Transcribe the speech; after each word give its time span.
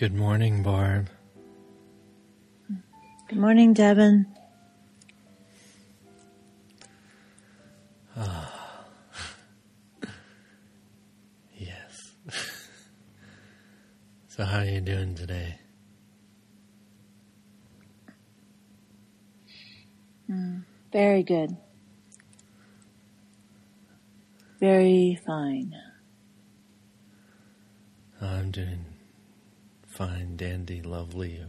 Good 0.00 0.14
morning, 0.14 0.62
Barb. 0.62 1.10
Good 3.28 3.38
morning, 3.38 3.74
Devin. 3.74 4.24
Ah. 8.16 8.86
Yes. 11.58 12.12
so 14.28 14.44
how 14.44 14.60
are 14.60 14.64
you 14.64 14.80
doing 14.80 15.14
today? 15.14 15.58
Very 20.94 21.22
good. 21.22 21.58
Very 24.60 25.20
fine. 25.26 25.76
I'm 28.22 28.50
doing 28.50 28.89
fine, 30.00 30.34
dandy, 30.34 30.80
lovely. 30.80 31.44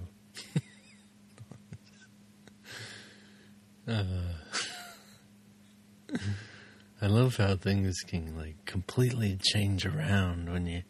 uh, 3.88 4.04
I 7.02 7.08
love 7.08 7.38
how 7.38 7.56
things 7.56 8.02
can 8.02 8.36
like 8.36 8.66
completely 8.66 9.38
change 9.42 9.86
around 9.86 10.52
when 10.52 10.66
you 10.66 10.84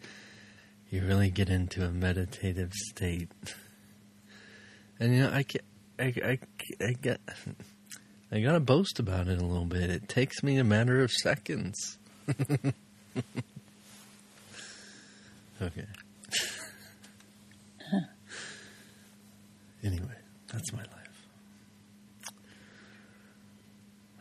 you 0.89 1.05
really 1.05 1.29
get 1.29 1.49
into 1.49 1.85
a 1.85 1.91
meditative 1.91 2.73
state. 2.73 3.29
And 4.99 5.15
you 5.15 5.21
know, 5.21 5.31
I 5.31 5.41
get, 5.41 5.63
I, 5.97 6.13
I, 6.23 6.39
I 6.79 6.91
get, 6.91 7.19
I 8.31 8.39
gotta 8.39 8.59
boast 8.59 8.99
about 8.99 9.27
it 9.27 9.41
a 9.41 9.43
little 9.43 9.65
bit. 9.65 9.89
It 9.89 10.07
takes 10.07 10.43
me 10.43 10.57
a 10.57 10.63
matter 10.63 11.01
of 11.01 11.11
seconds. 11.11 11.97
okay. 15.59 15.87
Anyway, 19.83 20.17
that's 20.51 20.71
my 20.73 20.79
life. 20.79 20.91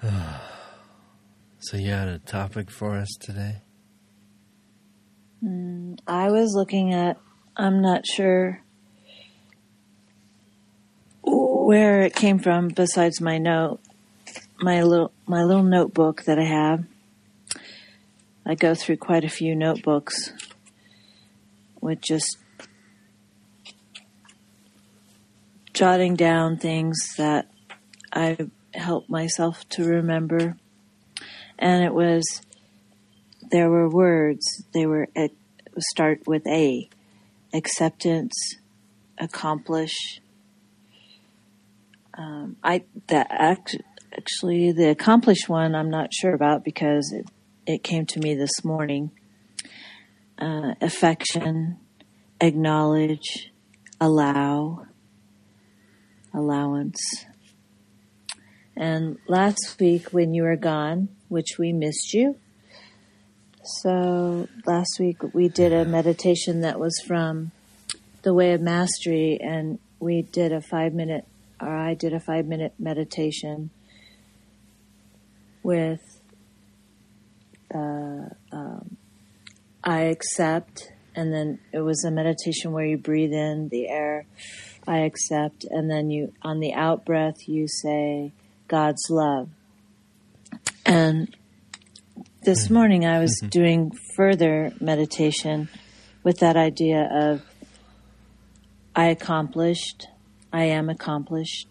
so 1.58 1.76
you 1.76 1.90
had 1.90 2.08
a 2.08 2.18
topic 2.18 2.70
for 2.70 2.96
us 2.96 3.08
today? 3.20 3.62
Mm, 5.44 5.98
I 6.06 6.30
was 6.30 6.54
looking 6.54 6.94
at, 6.94 7.18
I'm 7.56 7.82
not 7.82 8.06
sure 8.06 8.62
where 11.22 12.02
it 12.02 12.14
came 12.14 12.38
from 12.38 12.68
besides 12.68 13.20
my 13.20 13.38
note, 13.38 13.80
my 14.60 14.82
little, 14.82 15.12
my 15.26 15.42
little 15.42 15.62
notebook 15.62 16.24
that 16.24 16.38
I 16.38 16.44
have. 16.44 16.84
I 18.44 18.54
go 18.54 18.74
through 18.74 18.96
quite 18.96 19.24
a 19.24 19.28
few 19.28 19.54
notebooks 19.54 20.32
with 21.80 22.00
just 22.00 22.38
jotting 25.80 26.14
down 26.14 26.58
things 26.58 26.98
that 27.16 27.50
I 28.12 28.36
help 28.74 29.08
myself 29.08 29.66
to 29.70 29.82
remember. 29.82 30.58
And 31.58 31.82
it 31.82 31.94
was, 31.94 32.42
there 33.50 33.70
were 33.70 33.88
words, 33.88 34.62
they 34.74 34.84
were, 34.84 35.08
it 35.16 35.34
start 35.78 36.26
with 36.26 36.46
A, 36.46 36.86
acceptance, 37.54 38.34
accomplish. 39.16 40.20
Um, 42.12 42.56
I, 42.62 42.84
that 43.06 43.28
act, 43.30 43.78
actually 44.14 44.72
the 44.72 44.90
accomplished 44.90 45.48
one 45.48 45.74
I'm 45.74 45.88
not 45.88 46.12
sure 46.12 46.34
about 46.34 46.62
because 46.62 47.10
it, 47.10 47.26
it 47.64 47.82
came 47.82 48.04
to 48.04 48.20
me 48.20 48.34
this 48.34 48.62
morning. 48.62 49.12
Uh, 50.38 50.74
affection, 50.82 51.78
acknowledge, 52.38 53.50
allow, 53.98 54.84
allowance. 56.32 57.00
And 58.76 59.18
last 59.26 59.76
week 59.78 60.12
when 60.12 60.32
you 60.34 60.42
were 60.42 60.56
gone, 60.56 61.08
which 61.28 61.58
we 61.58 61.72
missed 61.72 62.14
you, 62.14 62.36
so 63.82 64.48
last 64.66 64.98
week 64.98 65.34
we 65.34 65.48
did 65.48 65.72
a 65.72 65.84
meditation 65.84 66.62
that 66.62 66.80
was 66.80 66.98
from 67.06 67.52
the 68.22 68.34
Way 68.34 68.52
of 68.52 68.60
Mastery, 68.60 69.38
and 69.40 69.78
we 69.98 70.22
did 70.22 70.52
a 70.52 70.60
five 70.60 70.94
minute, 70.94 71.26
or 71.60 71.74
I 71.74 71.94
did 71.94 72.12
a 72.12 72.20
five 72.20 72.46
minute 72.46 72.74
meditation 72.78 73.70
with 75.62 76.00
uh, 77.74 78.28
um, 78.52 78.96
I 79.84 80.02
accept, 80.02 80.92
and 81.14 81.32
then 81.32 81.60
it 81.72 81.80
was 81.80 82.04
a 82.04 82.10
meditation 82.10 82.72
where 82.72 82.84
you 82.84 82.98
breathe 82.98 83.32
in 83.32 83.68
the 83.68 83.88
air, 83.88 84.26
I 84.86 84.98
accept, 85.00 85.64
and 85.64 85.90
then 85.90 86.10
you 86.10 86.32
on 86.42 86.60
the 86.60 86.74
out 86.74 87.04
breath 87.04 87.48
you 87.48 87.66
say 87.68 88.32
God's 88.68 89.08
love, 89.10 89.48
and 90.84 91.34
this 92.42 92.64
mm-hmm. 92.64 92.74
morning 92.74 93.06
I 93.06 93.20
was 93.20 93.38
mm-hmm. 93.40 93.48
doing 93.48 93.92
further 94.16 94.72
meditation 94.80 95.68
with 96.22 96.38
that 96.38 96.56
idea 96.56 97.08
of 97.12 97.42
I 98.94 99.06
accomplished, 99.06 100.08
I 100.52 100.64
am 100.64 100.88
accomplished. 100.88 101.68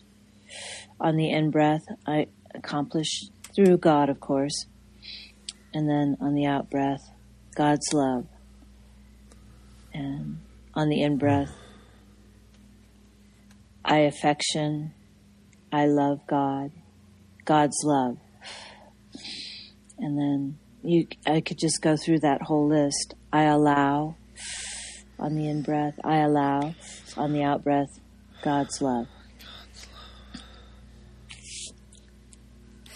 On 0.99 1.15
the 1.15 1.29
in 1.29 1.49
breath, 1.51 1.83
I 2.05 2.27
accomplished 2.53 3.31
through 3.55 3.77
God, 3.77 4.09
of 4.09 4.19
course. 4.19 4.65
And 5.73 5.89
then 5.89 6.17
on 6.19 6.33
the 6.33 6.45
out 6.45 6.69
breath, 6.69 7.01
God's 7.55 7.93
love. 7.93 8.25
And 9.93 10.39
on 10.73 10.89
the 10.89 11.01
in 11.01 11.17
breath, 11.17 11.51
I 13.89 13.99
affection, 13.99 14.93
I 15.73 15.87
love 15.87 16.21
God, 16.27 16.71
God's 17.43 17.77
love 17.83 18.17
and 19.99 20.17
then 20.17 20.57
you 20.81 21.07
I 21.25 21.41
could 21.41 21.59
just 21.59 21.81
go 21.81 21.97
through 21.97 22.19
that 22.19 22.41
whole 22.41 22.67
list. 22.67 23.13
I 23.31 23.43
allow 23.43 24.15
on 25.19 25.35
the 25.35 25.47
in 25.47 25.61
breath, 25.61 25.99
I 26.03 26.19
allow 26.19 26.73
on 27.17 27.33
the 27.33 27.43
out 27.43 27.63
breath, 27.63 27.99
God's 28.41 28.81
love. 28.81 29.07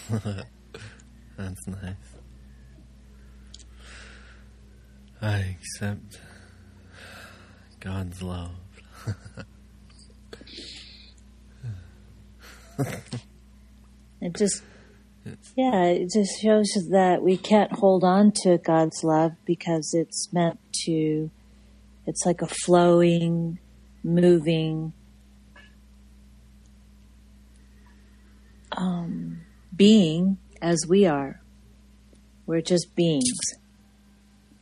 That's 1.37 1.67
nice. 1.67 1.95
I 5.21 5.55
accept 5.57 6.19
God's 7.79 8.21
love. 8.21 8.55
It 14.21 14.35
just 14.37 14.63
yeah, 15.57 15.85
it 15.85 16.11
just 16.13 16.41
shows 16.41 16.67
that 16.91 17.21
we 17.21 17.35
can't 17.35 17.73
hold 17.73 18.05
on 18.05 18.31
to 18.43 18.57
God's 18.57 19.03
love 19.03 19.33
because 19.45 19.93
it's 19.93 20.31
meant 20.31 20.59
to 20.85 21.29
it's 22.05 22.25
like 22.25 22.41
a 22.41 22.47
flowing, 22.47 23.59
moving 24.03 24.93
um, 28.77 29.41
being 29.75 30.37
as 30.61 30.85
we 30.87 31.05
are. 31.05 31.41
We're 32.45 32.61
just 32.61 32.95
beings. 32.95 33.39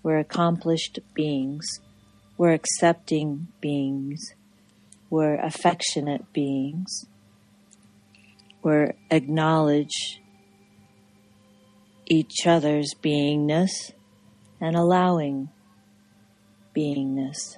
We're 0.03 0.19
accomplished 0.19 0.99
beings. 1.13 1.67
We're 2.37 2.53
accepting 2.53 3.47
beings. 3.59 4.33
We're 5.09 5.35
affectionate 5.35 6.31
beings. 6.33 7.05
We're 8.63 8.93
acknowledge 9.09 10.21
each 12.05 12.45
other's 12.45 12.93
beingness 13.01 13.91
and 14.59 14.75
allowing 14.75 15.49
beingness. 16.75 17.57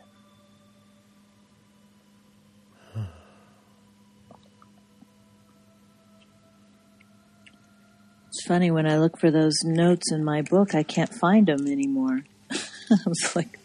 It's 8.27 8.47
funny 8.47 8.71
when 8.71 8.85
I 8.85 8.97
look 8.97 9.19
for 9.19 9.29
those 9.29 9.63
notes 9.63 10.11
in 10.11 10.23
my 10.23 10.41
book, 10.41 10.73
I 10.73 10.83
can't 10.83 11.13
find 11.13 11.47
them 11.47 11.67
anymore. 11.67 12.21
I 12.51 12.97
was 13.06 13.35
like, 13.35 13.59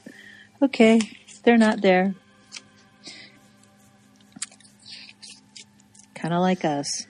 okay, 0.63 1.01
they're 1.43 1.57
not 1.57 1.81
there. 1.81 2.15
Kind 6.15 6.35
of 6.35 6.41
like 6.41 6.65
us. 6.65 7.08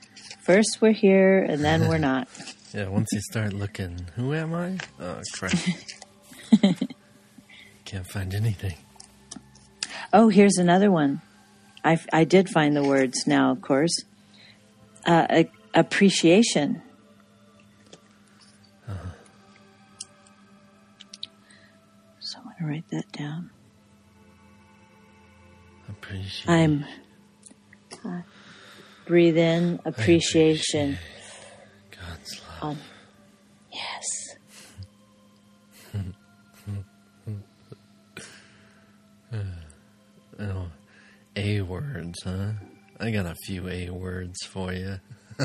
First 0.49 0.79
we're 0.81 0.93
here 0.93 1.41
and 1.41 1.63
then 1.63 1.89
we're 1.89 1.99
not. 1.99 2.27
Yeah, 2.75 2.89
once 2.89 3.09
you 3.13 3.21
start 3.23 3.55
looking, 3.55 4.09
who 4.15 4.35
am 4.35 4.53
I? 4.55 4.77
Oh, 5.01 5.23
crap. 5.33 5.55
Can't 7.87 8.07
find 8.07 8.35
anything. 8.35 8.75
Oh, 10.13 10.29
here's 10.29 10.59
another 10.59 10.91
one. 10.91 11.23
I, 11.83 11.99
I 12.13 12.25
did 12.25 12.51
find 12.51 12.77
the 12.77 12.83
words 12.83 13.27
now, 13.27 13.53
of 13.53 13.63
course. 13.63 14.05
Uh, 15.07 15.27
a- 15.31 15.51
appreciation. 15.73 16.83
So 22.21 22.39
I'm 22.39 22.45
going 22.45 22.57
to 22.61 22.67
write 22.67 22.89
that 22.91 23.11
down. 23.13 23.49
Appreciate 25.89 26.51
I'm. 26.53 26.85
Breathe 29.09 29.39
in 29.39 29.81
appreciation. 29.87 30.99
God's 31.91 32.41
love. 32.63 32.63
Um, 32.63 32.79
yes. 33.73 34.05
Oh, 40.41 40.69
A 41.35 41.63
words, 41.63 42.23
huh? 42.23 42.53
I 43.01 43.11
got 43.11 43.27
a 43.27 43.35
few 43.45 43.69
A 43.69 43.91
words 43.91 44.39
for 44.45 44.73
you. 44.73 45.01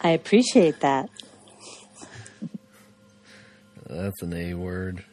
I 0.00 0.08
appreciate 0.10 0.80
that. 0.80 1.08
That's 3.88 4.20
an 4.22 4.32
A 4.32 4.54
word. 4.54 5.04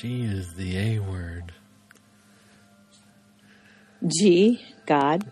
She 0.00 0.22
is 0.22 0.54
the 0.54 0.78
A 0.78 0.98
word. 0.98 1.52
G, 4.06 4.64
God, 4.86 5.30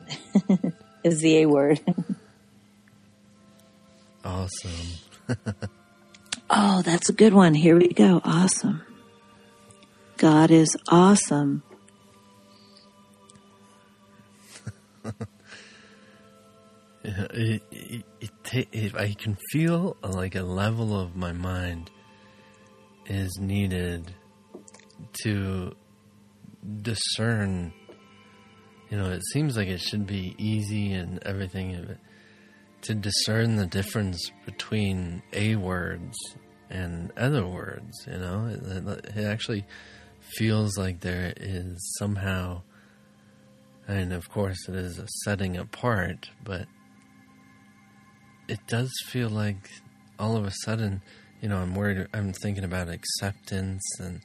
is 1.04 1.20
the 1.20 1.38
A 1.38 1.46
word. 1.46 1.80
Awesome. 4.22 4.98
Oh, 6.50 6.82
that's 6.82 7.08
a 7.08 7.14
good 7.14 7.32
one. 7.32 7.54
Here 7.54 7.78
we 7.78 7.88
go. 7.88 8.20
Awesome. 8.24 8.82
God 10.18 10.50
is 10.50 10.76
awesome. 10.88 11.62
It, 17.04 17.62
it, 17.70 18.04
it, 18.20 18.68
it, 18.72 18.94
I 18.94 19.14
can 19.14 19.38
feel 19.50 19.96
like 20.02 20.34
a 20.34 20.42
level 20.42 20.98
of 20.98 21.16
my 21.16 21.32
mind 21.32 21.90
is 23.06 23.38
needed 23.40 24.12
to 25.22 25.74
discern. 26.82 27.72
You 28.90 28.98
know, 28.98 29.10
it 29.10 29.22
seems 29.32 29.56
like 29.56 29.68
it 29.68 29.80
should 29.80 30.06
be 30.06 30.34
easy 30.38 30.92
and 30.92 31.22
everything, 31.24 31.96
to 32.82 32.94
discern 32.94 33.56
the 33.56 33.66
difference 33.66 34.30
between 34.46 35.22
A 35.32 35.56
words 35.56 36.16
and 36.70 37.12
other 37.16 37.46
words. 37.46 38.06
You 38.06 38.18
know, 38.18 38.46
it, 38.46 39.16
it 39.16 39.24
actually 39.24 39.66
feels 40.36 40.76
like 40.78 41.00
there 41.00 41.32
is 41.36 41.76
somehow, 41.98 42.62
and 43.86 44.12
of 44.12 44.30
course, 44.30 44.68
it 44.68 44.74
is 44.74 44.98
a 44.98 45.06
setting 45.24 45.56
apart, 45.56 46.30
but 46.44 46.66
it 48.48 48.60
does 48.66 48.90
feel 49.06 49.28
like 49.28 49.68
all 50.18 50.36
of 50.36 50.44
a 50.44 50.52
sudden, 50.64 51.02
you 51.40 51.48
know, 51.48 51.58
I'm 51.58 51.74
worried. 51.74 52.06
I'm 52.12 52.32
thinking 52.32 52.64
about 52.64 52.88
acceptance 52.88 53.82
and 54.00 54.20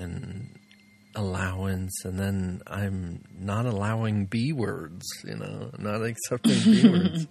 and 0.00 0.58
allowance, 1.14 2.04
and 2.04 2.18
then 2.18 2.62
I'm 2.66 3.24
not 3.38 3.66
allowing 3.66 4.26
B 4.26 4.52
words. 4.52 5.06
You 5.24 5.36
know, 5.36 5.70
not 5.78 6.02
accepting 6.02 6.58
B 6.64 6.88
words, 6.90 7.26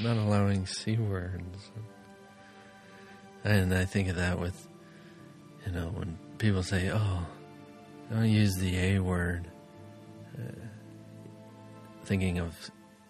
not 0.00 0.16
allowing 0.16 0.66
C 0.66 0.96
words. 0.96 1.70
And 3.44 3.74
I 3.74 3.84
think 3.84 4.08
of 4.08 4.16
that 4.16 4.38
with, 4.38 4.68
you 5.64 5.72
know, 5.72 5.88
when 5.94 6.18
people 6.38 6.62
say, 6.62 6.90
"Oh, 6.92 7.26
don't 8.10 8.28
use 8.28 8.54
the 8.56 8.78
A 8.78 8.98
word," 9.00 9.50
uh, 10.38 10.66
thinking 12.04 12.38
of 12.38 12.54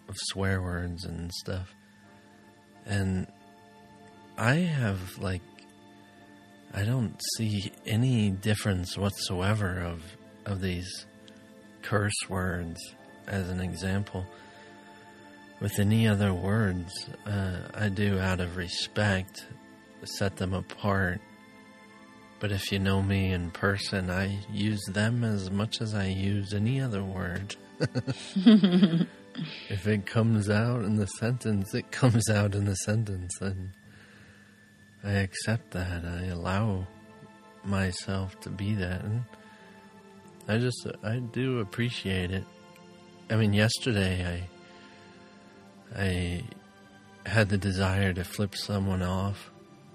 of 0.08 0.16
swear 0.30 0.62
words 0.62 1.04
and 1.04 1.30
stuff 1.32 1.74
and 2.88 3.26
I 4.38 4.54
have 4.54 5.18
like 5.18 5.42
I 6.74 6.84
don't 6.84 7.20
see 7.36 7.72
any 7.86 8.30
difference 8.30 8.96
whatsoever 8.96 9.80
of 9.80 10.02
of 10.44 10.60
these 10.60 11.06
curse 11.82 12.28
words 12.28 12.78
as 13.26 13.48
an 13.48 13.60
example. 13.60 14.26
With 15.60 15.78
any 15.78 16.06
other 16.06 16.32
words 16.32 16.92
uh, 17.26 17.58
I 17.74 17.88
do 17.88 18.18
out 18.18 18.40
of 18.40 18.56
respect 18.56 19.46
set 20.04 20.36
them 20.36 20.54
apart. 20.54 21.20
But 22.40 22.52
if 22.52 22.70
you 22.70 22.78
know 22.78 23.02
me 23.02 23.32
in 23.32 23.50
person 23.50 24.10
I 24.10 24.38
use 24.52 24.84
them 24.86 25.24
as 25.24 25.50
much 25.50 25.80
as 25.80 25.94
I 25.94 26.06
use 26.06 26.54
any 26.54 26.80
other 26.80 27.02
word. 27.02 27.56
If 29.68 29.86
it 29.86 30.06
comes 30.06 30.50
out 30.50 30.82
in 30.82 30.96
the 30.96 31.06
sentence, 31.06 31.74
it 31.74 31.90
comes 31.90 32.28
out 32.28 32.54
in 32.54 32.64
the 32.64 32.74
sentence, 32.74 33.40
and 33.40 33.70
I 35.04 35.10
accept 35.12 35.72
that. 35.72 36.04
I 36.04 36.26
allow 36.26 36.86
myself 37.64 38.38
to 38.40 38.50
be 38.50 38.74
that, 38.74 39.04
and 39.04 39.24
I 40.46 40.58
just 40.58 40.86
I 41.02 41.18
do 41.18 41.60
appreciate 41.60 42.30
it. 42.30 42.44
I 43.30 43.36
mean, 43.36 43.52
yesterday 43.52 44.46
I 45.94 46.00
I 46.00 46.42
had 47.28 47.48
the 47.48 47.58
desire 47.58 48.12
to 48.12 48.24
flip 48.24 48.54
someone 48.54 49.02
off, 49.02 49.50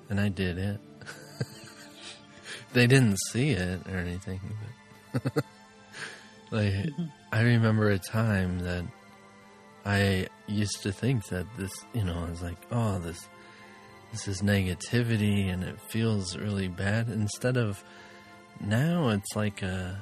and 0.10 0.20
I 0.20 0.30
did 0.30 0.58
it. 0.58 0.80
they 2.74 2.88
didn't 2.88 3.18
see 3.32 3.52
it 3.52 3.80
or 3.88 3.98
anything. 3.98 4.40
But 5.12 5.44
like 6.52 6.74
I 7.32 7.42
remember 7.42 7.90
a 7.90 8.00
time 8.00 8.60
that 8.60 8.86
I 9.86 10.28
used 10.48 10.84
to 10.84 10.92
think 10.92 11.26
that 11.28 11.46
this, 11.58 11.72
you 11.94 12.04
know, 12.04 12.26
I 12.26 12.30
was 12.30 12.42
like, 12.42 12.58
oh, 12.72 13.00
this, 13.00 13.28
this 14.14 14.28
is 14.28 14.42
negativity 14.44 15.52
and 15.52 15.64
it 15.64 15.82
feels 15.90 16.38
really 16.38 16.68
bad. 16.68 17.10
Instead 17.10 17.58
of 17.58 17.84
now, 18.62 19.10
it's 19.10 19.36
like 19.36 19.64
a, 19.64 20.00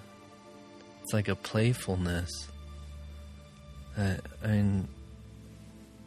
it's 1.02 1.14
like 1.14 1.30
a 1.30 1.36
playfulness. 1.36 2.30
Uh, 3.98 4.16
I 4.44 4.48
mean, 4.48 4.88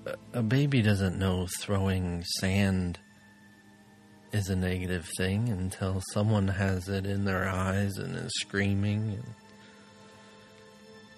a- 0.06 0.38
a 0.38 0.42
baby 0.42 0.82
doesn't 0.82 1.18
know 1.18 1.48
throwing 1.60 2.22
sand 2.40 2.98
is 4.32 4.50
a 4.50 4.56
negative 4.56 5.08
thing 5.16 5.48
until 5.48 6.02
someone 6.12 6.48
has 6.48 6.88
it 6.88 7.06
in 7.06 7.24
their 7.24 7.48
eyes 7.48 7.96
and 7.96 8.14
is 8.16 8.32
screaming 8.40 9.14
and 9.14 9.34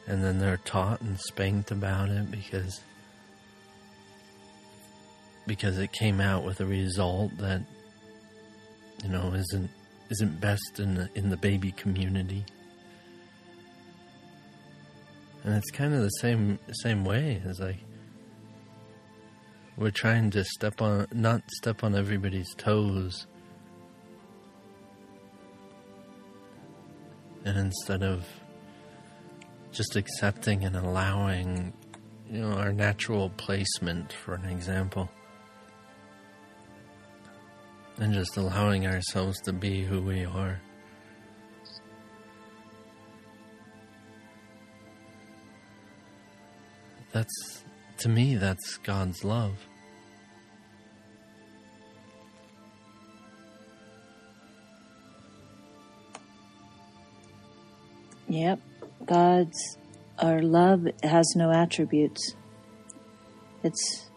and 0.09 0.23
then 0.23 0.38
they're 0.38 0.59
taught 0.59 1.00
and 1.00 1.19
spanked 1.19 1.73
about 1.73 2.11
it 2.11 2.31
because 2.31 2.81
because 5.47 5.79
it 5.79 5.93
came 5.93 6.21
out 6.21 6.45
with 6.45 6.61
a 6.61 6.67
result 6.67 7.37
that 7.38 7.62
you 9.03 9.09
know 9.09 9.33
isn't 9.33 9.71
isn't 10.11 10.41
best 10.41 10.79
in 10.79 10.95
the 10.95 11.09
in 11.15 11.31
the 11.31 11.37
baby 11.37 11.73
community. 11.73 12.45
And 15.45 15.55
it's 15.55 15.71
kind 15.71 15.95
of 15.95 16.03
the 16.03 16.09
same 16.09 16.59
same 16.83 17.05
way 17.05 17.41
as 17.47 17.61
like 17.61 17.79
we're 19.76 19.91
trying 19.91 20.31
to 20.31 20.45
step 20.45 20.81
on 20.81 21.07
not 21.12 21.43
step 21.50 21.85
on 21.85 21.95
everybody's 21.95 22.53
toes. 22.55 23.26
And 27.45 27.57
instead 27.57 28.03
of 28.03 28.26
just 29.71 29.95
accepting 29.95 30.65
and 30.65 30.75
allowing, 30.75 31.73
you 32.29 32.41
know, 32.41 32.53
our 32.55 32.73
natural 32.73 33.31
placement, 33.37 34.12
for 34.12 34.35
an 34.35 34.47
example, 34.47 35.09
and 37.99 38.12
just 38.12 38.37
allowing 38.37 38.87
ourselves 38.87 39.41
to 39.43 39.53
be 39.53 39.83
who 39.83 40.00
we 40.03 40.25
are. 40.25 40.61
That's, 47.12 47.65
to 47.99 48.09
me, 48.09 48.37
that's 48.37 48.76
God's 48.79 49.25
love. 49.25 49.55
Yep. 58.29 58.61
God's 59.07 59.79
our 60.19 60.43
love 60.43 60.87
has 61.03 61.35
no 61.37 61.53
attributes. 61.53 62.35
It's 63.62 64.11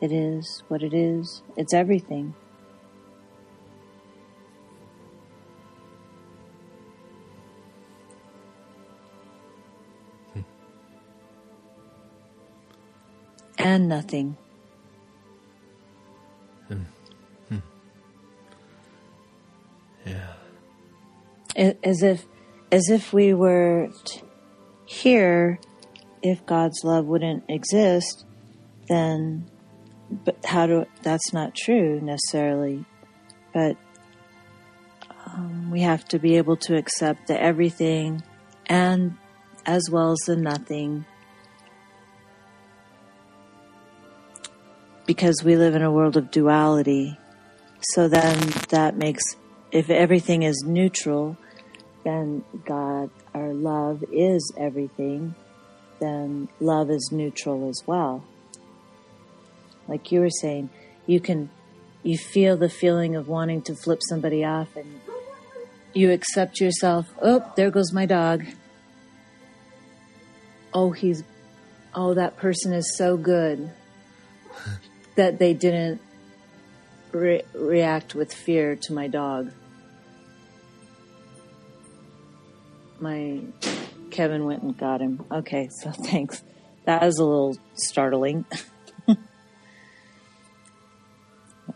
it 0.00 0.12
is 0.12 0.62
what 0.68 0.82
it 0.82 0.94
is. 0.94 1.42
It's 1.56 1.74
everything. 1.74 2.34
And 13.74 13.88
nothing. 13.88 14.36
Yeah. 20.06 20.34
As 21.56 22.04
if 22.04 22.24
as 22.70 22.88
if 22.88 23.12
we 23.12 23.34
were 23.34 23.88
here 24.86 25.58
if 26.22 26.46
God's 26.46 26.84
love 26.84 27.06
wouldn't 27.06 27.42
exist, 27.48 28.24
then 28.88 29.50
but 30.08 30.36
how 30.44 30.68
do 30.68 30.84
that's 31.02 31.32
not 31.32 31.56
true 31.56 32.00
necessarily 32.00 32.84
but 33.52 33.76
um, 35.26 35.72
we 35.72 35.80
have 35.80 36.04
to 36.08 36.20
be 36.20 36.36
able 36.36 36.56
to 36.58 36.76
accept 36.76 37.26
the 37.26 37.42
everything 37.42 38.22
and 38.66 39.16
as 39.66 39.88
well 39.90 40.12
as 40.12 40.18
the 40.26 40.36
nothing 40.36 41.06
because 45.06 45.42
we 45.44 45.56
live 45.56 45.74
in 45.74 45.82
a 45.82 45.92
world 45.92 46.16
of 46.16 46.30
duality 46.30 47.18
so 47.80 48.08
then 48.08 48.38
that 48.70 48.96
makes 48.96 49.22
if 49.70 49.90
everything 49.90 50.42
is 50.42 50.64
neutral 50.66 51.36
then 52.04 52.44
god 52.64 53.10
our 53.34 53.52
love 53.52 54.04
is 54.12 54.52
everything 54.56 55.34
then 56.00 56.48
love 56.60 56.90
is 56.90 57.10
neutral 57.12 57.68
as 57.68 57.82
well 57.86 58.24
like 59.88 60.10
you 60.10 60.20
were 60.20 60.30
saying, 60.30 60.70
you 61.06 61.20
can, 61.20 61.50
you 62.02 62.16
feel 62.16 62.56
the 62.56 62.68
feeling 62.68 63.16
of 63.16 63.28
wanting 63.28 63.62
to 63.62 63.74
flip 63.74 64.00
somebody 64.08 64.44
off 64.44 64.74
and 64.76 65.00
you 65.92 66.10
accept 66.10 66.60
yourself. 66.60 67.06
Oh, 67.20 67.52
there 67.56 67.70
goes 67.70 67.92
my 67.92 68.06
dog. 68.06 68.44
Oh, 70.72 70.90
he's, 70.90 71.22
oh, 71.94 72.14
that 72.14 72.36
person 72.36 72.72
is 72.72 72.96
so 72.96 73.16
good 73.16 73.70
that 75.16 75.38
they 75.38 75.54
didn't 75.54 76.00
re- 77.12 77.42
react 77.54 78.14
with 78.14 78.32
fear 78.32 78.76
to 78.76 78.92
my 78.92 79.06
dog. 79.06 79.52
My 83.00 83.40
Kevin 84.10 84.44
went 84.44 84.62
and 84.62 84.76
got 84.76 85.00
him. 85.00 85.24
Okay, 85.30 85.68
so 85.80 85.90
thanks. 86.06 86.42
That 86.84 87.02
was 87.02 87.18
a 87.18 87.24
little 87.24 87.56
startling. 87.74 88.44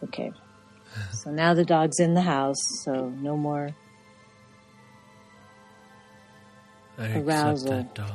Okay. 0.05 0.33
So 1.13 1.31
now 1.31 1.55
the 1.55 1.65
dog's 1.65 1.99
in 1.99 2.15
the 2.15 2.23
house, 2.23 2.61
so 2.85 3.09
no 3.09 3.37
more. 3.37 3.75
I 6.99 7.19
Arousal. 7.19 7.73
accept 7.81 7.95
dog. 7.95 8.11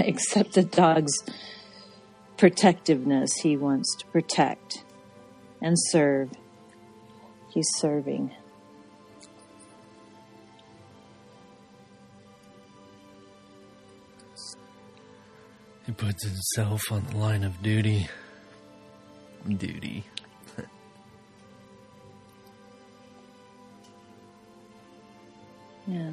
Except 0.00 0.52
the 0.54 0.62
dog's 0.64 1.12
protectiveness. 2.36 3.34
He 3.36 3.56
wants 3.56 3.96
to 3.96 4.06
protect 4.06 4.84
and 5.62 5.76
serve. 5.78 6.30
He's 7.52 7.68
serving. 7.76 8.30
He 15.86 15.92
puts 15.92 16.24
himself 16.26 16.82
on 16.90 17.04
the 17.10 17.16
line 17.16 17.44
of 17.44 17.62
duty. 17.62 18.08
Duty. 19.46 20.04
Yeah. 25.86 26.10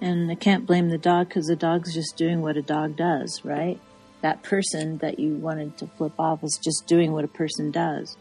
And 0.00 0.30
I 0.30 0.34
can't 0.34 0.66
blame 0.66 0.88
the 0.88 0.98
dog 0.98 1.28
because 1.28 1.46
the 1.46 1.56
dog's 1.56 1.94
just 1.94 2.16
doing 2.16 2.40
what 2.40 2.56
a 2.56 2.62
dog 2.62 2.96
does, 2.96 3.42
right? 3.44 3.78
That 4.22 4.42
person 4.42 4.98
that 4.98 5.18
you 5.18 5.36
wanted 5.36 5.76
to 5.78 5.86
flip 5.86 6.18
off 6.18 6.42
is 6.42 6.58
just 6.62 6.86
doing 6.86 7.12
what 7.12 7.24
a 7.24 7.28
person 7.28 7.70
does. 7.70 8.16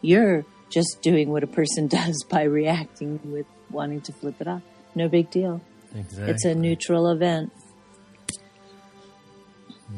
You're 0.00 0.44
just 0.70 1.00
doing 1.02 1.30
what 1.30 1.42
a 1.42 1.46
person 1.46 1.86
does 1.98 2.24
by 2.28 2.42
reacting 2.42 3.20
with 3.24 3.46
wanting 3.70 4.00
to 4.02 4.12
flip 4.12 4.40
it 4.40 4.48
off. 4.48 4.62
No 4.94 5.08
big 5.08 5.30
deal. 5.30 5.60
Exactly. 5.94 6.32
It's 6.32 6.44
a 6.44 6.54
neutral 6.54 7.10
event. 7.10 7.52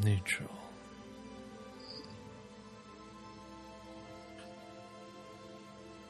neutral. 0.03 0.49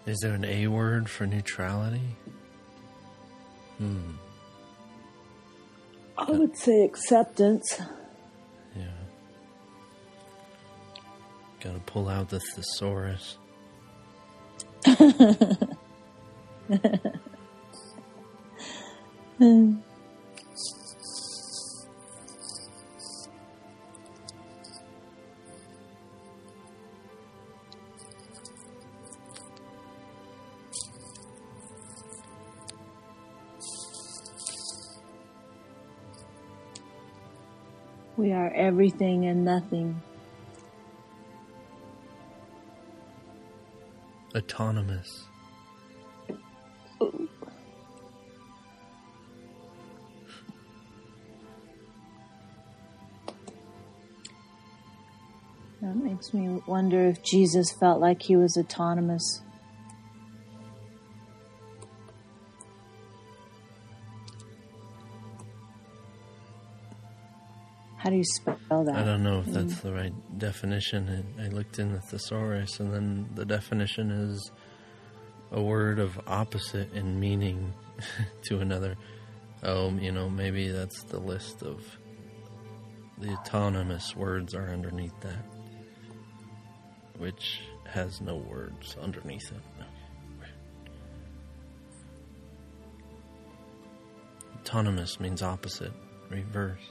Is 0.06 0.20
there 0.20 0.34
an 0.34 0.46
A 0.46 0.68
word 0.68 1.10
for 1.10 1.28
neutrality? 1.28 2.16
Hmm. 3.78 4.12
I 6.18 6.32
would 6.32 6.58
say 6.58 6.84
acceptance. 6.84 7.80
Yeah. 8.76 8.86
Gotta 11.60 11.80
pull 11.80 12.10
out 12.10 12.30
the 12.30 12.40
thesaurus. 12.40 13.38
We 14.88 14.96
everything 38.82 39.28
and 39.28 39.46
nothing. 39.46 40.02
Autonomous. 44.36 45.26
That 55.80 55.96
makes 55.96 56.34
me 56.34 56.60
wonder 56.66 57.06
if 57.06 57.22
Jesus 57.22 57.72
felt 57.72 58.02
like 58.02 58.24
he 58.24 58.36
was 58.36 58.58
autonomous. 58.58 59.44
How 68.02 68.10
do 68.10 68.16
you 68.16 68.24
spell 68.24 68.84
that? 68.86 68.96
I 68.96 69.04
don't 69.04 69.22
know 69.22 69.42
if 69.42 69.46
mm. 69.46 69.54
that's 69.54 69.82
the 69.82 69.94
right 69.94 70.14
definition. 70.40 71.24
I 71.40 71.46
I 71.46 71.48
looked 71.50 71.78
in 71.78 71.94
the 71.94 72.02
thesaurus, 72.02 72.80
and 72.80 72.92
then 72.92 73.30
the 73.36 73.46
definition 73.46 74.10
is 74.10 74.52
a 75.52 75.62
word 75.62 76.00
of 76.00 76.20
opposite 76.26 76.92
in 76.94 77.20
meaning 77.20 77.74
to 78.46 78.58
another. 78.58 78.96
Oh, 79.62 79.92
you 79.92 80.12
know, 80.12 80.32
maybe 80.32 80.70
that's 80.70 81.04
the 81.04 81.20
list 81.20 81.62
of 81.62 81.86
the 83.20 83.34
autonomous 83.34 84.16
words 84.16 84.56
are 84.56 84.70
underneath 84.70 85.20
that, 85.20 85.46
which 87.20 87.62
has 87.86 88.20
no 88.20 88.38
words 88.38 88.98
underneath 89.00 89.52
it. 89.52 89.86
Autonomous 94.62 95.20
means 95.20 95.44
opposite, 95.44 95.94
reverse. 96.32 96.82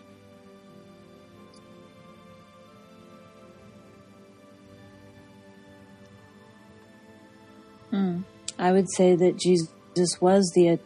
I 8.59 8.73
would 8.73 8.87
say 8.97 9.15
that 9.17 9.39
Jesus 9.39 10.21
was 10.21 10.51
the 10.55 10.79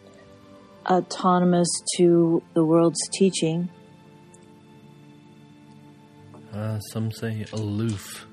autonomous 0.86 1.68
to 1.96 2.42
the 2.54 2.64
world's 2.64 3.00
teaching. 3.12 3.68
Uh, 6.52 6.78
some 6.92 7.10
say 7.10 7.44
aloof 7.52 8.26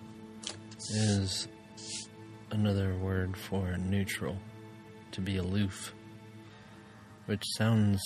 is 0.89 1.47
another 2.51 2.95
word 2.97 3.35
for 3.35 3.77
neutral. 3.77 4.37
To 5.13 5.21
be 5.21 5.37
aloof. 5.37 5.93
Which 7.25 7.43
sounds. 7.57 8.01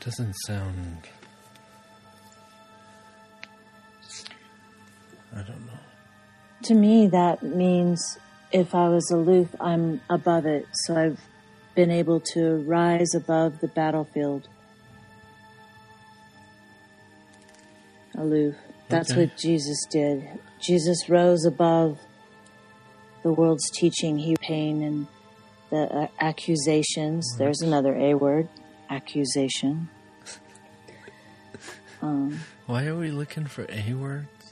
Doesn't 0.00 0.34
sound. 0.46 1.08
I 5.34 5.42
don't 5.42 5.66
know. 5.66 5.93
To 6.64 6.74
me, 6.74 7.06
that 7.08 7.42
means 7.42 8.18
if 8.50 8.74
I 8.74 8.88
was 8.88 9.10
aloof, 9.10 9.48
I'm 9.60 10.00
above 10.08 10.46
it. 10.46 10.66
So 10.72 10.96
I've 10.96 11.20
been 11.74 11.90
able 11.90 12.20
to 12.32 12.56
rise 12.66 13.14
above 13.14 13.60
the 13.60 13.68
battlefield. 13.68 14.48
Aloof. 18.16 18.54
That's 18.88 19.10
Okay. 19.10 19.22
what 19.26 19.36
Jesus 19.36 19.84
did. 19.90 20.26
Jesus 20.60 21.08
rose 21.08 21.44
above 21.44 21.98
the 23.22 23.32
world's 23.32 23.68
teaching, 23.70 24.18
he 24.18 24.36
pain 24.40 24.82
and 24.82 25.06
the 25.70 25.82
uh, 25.94 26.06
accusations. 26.20 27.26
There's 27.38 27.60
another 27.60 27.94
A 27.96 28.14
word, 28.14 28.48
accusation. 28.90 29.88
Um, 32.02 32.40
Why 32.66 32.84
are 32.86 32.96
we 32.96 33.10
looking 33.10 33.46
for 33.46 33.64
A 33.70 33.94
words? 33.94 34.43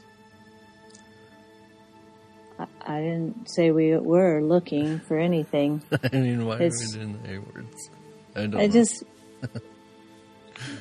I, 2.87 3.01
didn't 3.01 3.49
say 3.51 3.71
we 3.71 3.97
were 3.97 4.41
looking 4.43 5.01
for 5.01 5.19
anything. 5.19 5.83
I 6.13 6.17
mean, 6.17 6.47
why 6.47 6.55
It's- 6.57 6.95
are 6.95 6.99
we 6.99 7.05
doing 7.07 7.23
the 7.23 7.35
A 7.35 7.39
words? 7.41 7.91
I 8.35 8.41
don't 8.47 8.57
I 8.61 8.67
know. 8.67 8.73
just. 8.73 9.05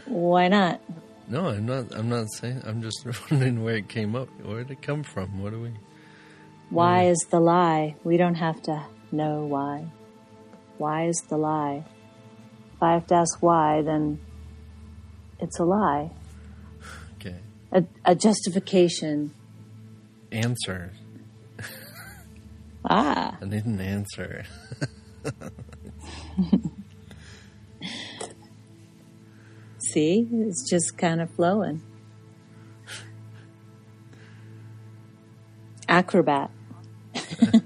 Why 0.05 0.47
not? 0.47 0.81
No, 1.27 1.47
I'm 1.47 1.65
not. 1.65 1.93
I'm 1.95 2.09
not 2.09 2.27
saying. 2.33 2.61
I'm 2.65 2.81
just 2.81 3.05
wondering 3.31 3.63
where 3.63 3.75
it 3.77 3.87
came 3.89 4.15
up. 4.15 4.29
Where 4.43 4.63
did 4.63 4.71
it 4.71 4.81
come 4.81 5.03
from? 5.03 5.41
What 5.41 5.51
do 5.51 5.61
we? 5.61 5.71
Why 6.69 7.05
is 7.07 7.17
the 7.29 7.39
lie? 7.39 7.95
We 8.03 8.17
don't 8.17 8.35
have 8.35 8.61
to 8.63 8.85
know 9.11 9.45
why. 9.45 9.87
Why 10.77 11.07
is 11.07 11.17
the 11.29 11.37
lie? 11.37 11.83
If 12.75 12.83
I 12.83 12.93
have 12.93 13.07
to 13.07 13.15
ask 13.15 13.41
why, 13.41 13.81
then 13.81 14.19
it's 15.39 15.59
a 15.59 15.65
lie. 15.65 16.11
Okay. 17.19 17.35
A, 17.71 17.83
a 18.05 18.15
justification. 18.15 19.33
Answer. 20.31 20.91
Ah, 22.83 23.37
I 23.41 23.45
need 23.45 23.65
an 23.65 23.79
answer. 23.79 24.43
see? 29.79 30.27
It's 30.31 30.69
just 30.69 30.97
kind 30.97 31.21
of 31.21 31.29
flowing. 31.31 31.81
Acrobat. 35.87 36.51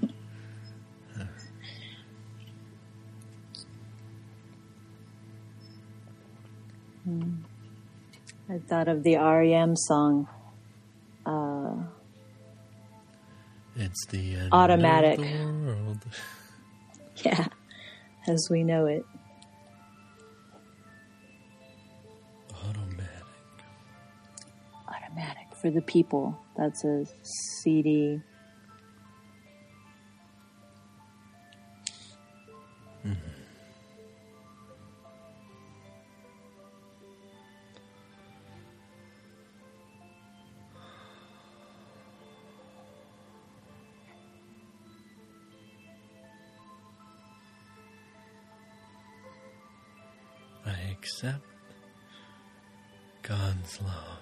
Hmm. 7.06 7.34
I 8.50 8.58
thought 8.58 8.88
of 8.88 9.04
the 9.04 9.14
REM 9.14 9.76
song. 9.76 10.26
Uh, 11.24 11.84
It's 13.78 14.06
the 14.06 14.48
Automatic. 14.52 15.18
The 15.18 15.22
world. 15.22 15.98
yeah, 17.24 17.46
as 18.26 18.48
we 18.50 18.64
know 18.64 18.86
it. 18.86 19.04
Automatic. 22.54 23.06
Automatic 24.88 25.54
for 25.60 25.70
the 25.70 25.82
people. 25.82 26.38
That's 26.56 26.84
a 26.84 27.04
CD. 27.62 28.22
God's 53.76 53.88
love. 53.88 54.18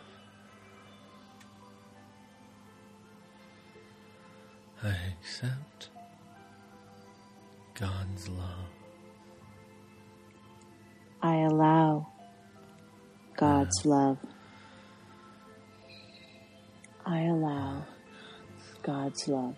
I 4.82 4.96
accept 5.12 5.90
God's 7.74 8.28
love. 8.28 8.68
I 11.22 11.36
allow 11.42 12.08
God's 13.36 13.84
love. 13.84 14.18
I 17.06 17.20
allow 17.22 17.84
God's 18.82 19.28
love. 19.28 19.56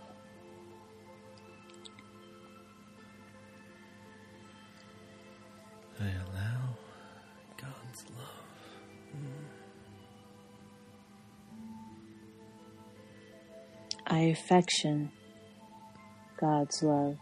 I 14.36 14.38
affection 14.38 15.10
God's 16.38 16.82
love. 16.82 17.16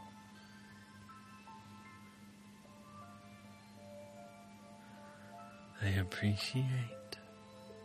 I 5.80 5.88
appreciate 6.00 6.64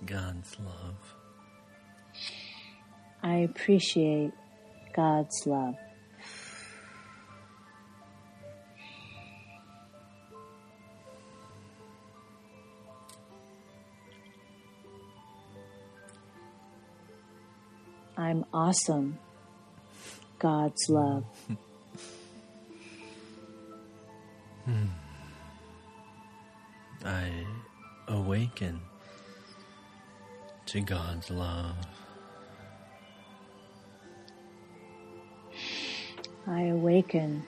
God's 0.03 0.57
love. 0.59 1.15
I 3.21 3.35
appreciate 3.49 4.31
God's 4.95 5.45
love. 5.45 5.75
I'm 18.29 18.45
awesome. 18.53 19.17
God's 20.37 20.87
love. 20.87 21.23
Hmm. 24.65 24.85
I 27.03 27.31
awaken 28.07 28.81
to 30.67 30.79
God's 30.81 31.31
love. 31.31 31.75
I 36.45 36.65
awaken 36.65 37.41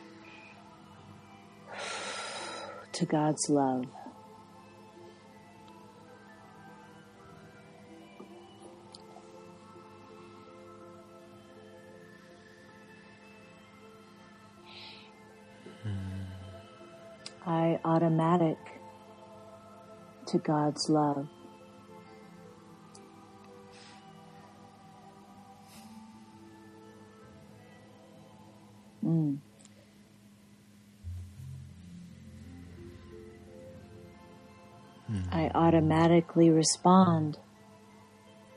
to 2.93 3.05
God's 3.05 3.47
love. 3.51 3.85
Automatic 17.83 18.57
to 20.27 20.37
God's 20.37 20.89
love. 20.89 21.27
Mm. 29.03 29.39
I 35.31 35.51
automatically 35.53 36.49
respond 36.49 37.37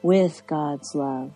with 0.02 0.42
God's 0.46 0.94
love. 0.94 1.32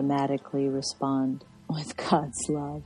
Automatically 0.00 0.66
respond 0.66 1.44
with 1.68 1.94
God's 1.96 2.48
love. 2.48 2.82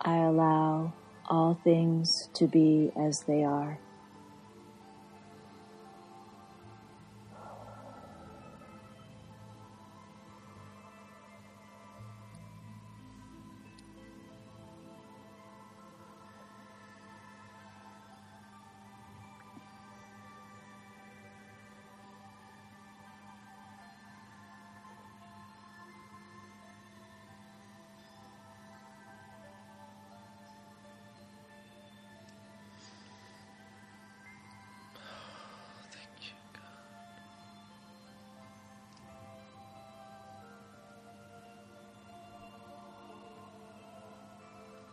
I 0.00 0.16
allow 0.18 0.94
all 1.28 1.60
things 1.62 2.08
to 2.34 2.46
be 2.46 2.90
as 2.96 3.24
they 3.26 3.44
are. 3.44 3.78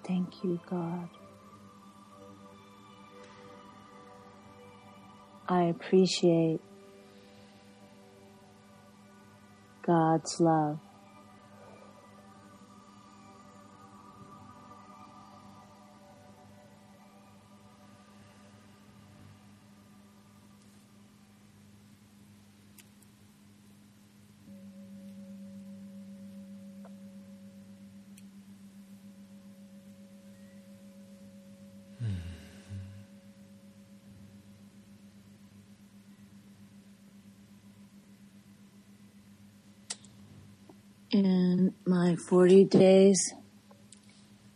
Thank 0.08 0.44
you, 0.44 0.60
God. 0.70 1.10
I 5.50 5.64
appreciate 5.64 6.60
God's 9.82 10.40
love. 10.40 10.80
My 41.88 42.16
40 42.16 42.66
days 42.66 43.32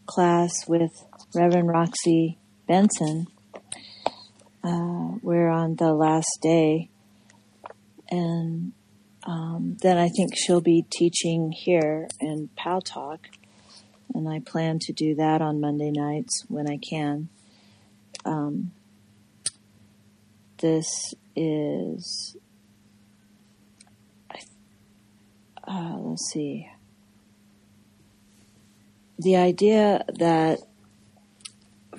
class 0.07 0.51
with 0.67 0.89
Reverend 1.35 1.67
Roxy 1.67 2.39
Benson. 2.67 3.27
Uh, 4.63 5.11
we're 5.21 5.49
on 5.49 5.75
the 5.75 5.93
last 5.93 6.39
day, 6.41 6.89
and 8.09 8.71
um, 9.27 9.77
then 9.83 9.99
I 9.99 10.09
think 10.09 10.31
she'll 10.35 10.59
be 10.59 10.83
teaching 10.89 11.51
here 11.51 12.07
in 12.19 12.49
Paltalk, 12.57 13.19
and 14.15 14.27
I 14.27 14.39
plan 14.39 14.79
to 14.81 14.93
do 14.93 15.13
that 15.13 15.39
on 15.39 15.61
Monday 15.61 15.91
nights 15.91 16.45
when 16.47 16.67
I 16.67 16.77
can. 16.77 17.29
Um, 18.25 18.71
this 20.57 21.13
is 21.35 22.35
uh, 25.67 25.95
let's 25.99 26.31
see. 26.33 26.67
The 29.19 29.36
idea 29.36 30.05
that 30.17 30.60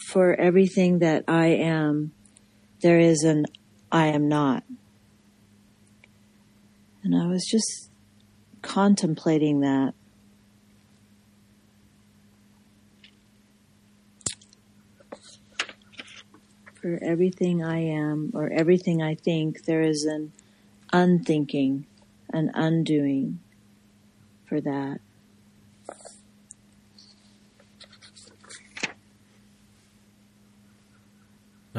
for 0.08 0.34
everything 0.34 1.00
that 1.00 1.24
I 1.28 1.48
am, 1.48 2.12
there 2.80 2.98
is 2.98 3.24
an 3.24 3.44
I 3.92 4.06
am 4.06 4.26
not. 4.26 4.64
And 7.02 7.14
I 7.14 7.26
was 7.26 7.46
just 7.46 7.90
contemplating 8.62 9.60
that. 9.60 9.92
For 16.80 16.98
everything 17.02 17.62
I 17.62 17.80
am 17.80 18.30
or 18.32 18.50
everything 18.50 19.02
I 19.02 19.14
think, 19.14 19.66
there 19.66 19.82
is 19.82 20.04
an 20.04 20.32
unthinking, 20.90 21.84
an 22.32 22.50
undoing 22.54 23.40
for 24.46 24.62
that. 24.62 25.00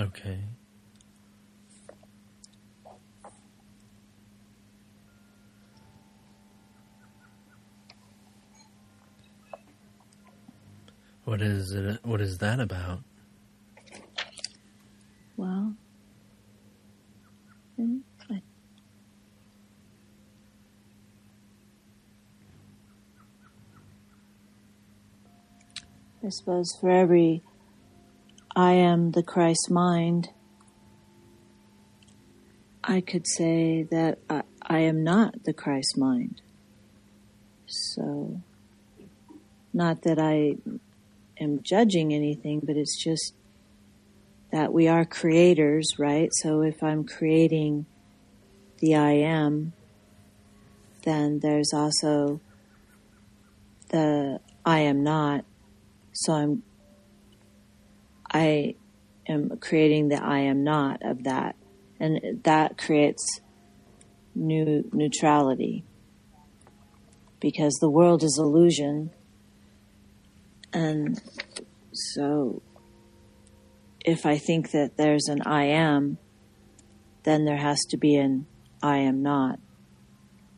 Okay. 0.02 0.40
What 11.24 11.40
is 11.44 11.72
it? 11.74 12.00
What 12.04 12.20
is 12.20 12.40
that 12.40 12.60
about? 12.60 13.04
Well, 15.38 15.76
I 17.80 18.42
I 26.24 26.30
suppose 26.30 26.76
for 26.76 26.90
every 26.90 27.44
I 28.56 28.74
am 28.74 29.12
the 29.12 29.24
Christ 29.24 29.70
mind, 29.70 30.30
I 32.84 33.02
could 33.02 33.28
say 33.28 33.84
that 33.92 34.20
I, 34.30 34.44
I 34.62 34.80
am 34.80 35.04
not 35.04 35.44
the 35.44 35.54
Christ 35.54 35.98
mind. 35.98 36.42
So, 37.68 38.42
not 39.74 40.02
that 40.02 40.20
I 40.20 40.56
am 41.42 41.62
judging 41.64 42.14
anything, 42.14 42.62
but 42.64 42.76
it's 42.76 43.02
just 43.02 43.34
that 44.52 44.74
we 44.74 44.88
are 44.88 45.06
creators, 45.06 45.98
right? 45.98 46.30
So 46.42 46.62
if 46.62 46.84
I'm 46.84 47.06
creating 47.06 47.86
the 48.80 48.96
I 48.96 49.12
am, 49.12 49.74
then 51.04 51.40
there's 51.40 51.74
also 51.74 52.42
the 53.90 54.40
I 54.66 54.80
am 54.80 55.04
not. 55.04 55.46
So 56.14 56.34
I'm, 56.34 56.64
I 58.32 58.76
am 59.28 59.58
creating 59.58 60.10
the 60.10 60.24
I 60.24 60.40
am 60.40 60.64
not 60.64 61.04
of 61.04 61.24
that. 61.24 61.56
And 62.00 62.42
that 62.44 62.78
creates 62.78 63.42
new 64.34 64.90
neutrality 64.92 65.84
because 67.40 67.74
the 67.82 67.90
world 67.90 68.24
is 68.24 68.40
illusion. 68.42 69.12
And 70.74 71.22
so 71.92 72.62
if 74.06 74.26
I 74.26 74.38
think 74.38 74.72
that 74.72 74.98
there's 74.98 75.28
an 75.28 75.42
I 75.44 75.66
am, 75.66 76.18
then 77.24 77.46
there 77.46 77.58
has 77.58 77.80
to 77.90 77.98
be 77.98 78.16
an 78.16 78.48
I 78.82 78.98
am 78.98 79.22
not 79.22 79.60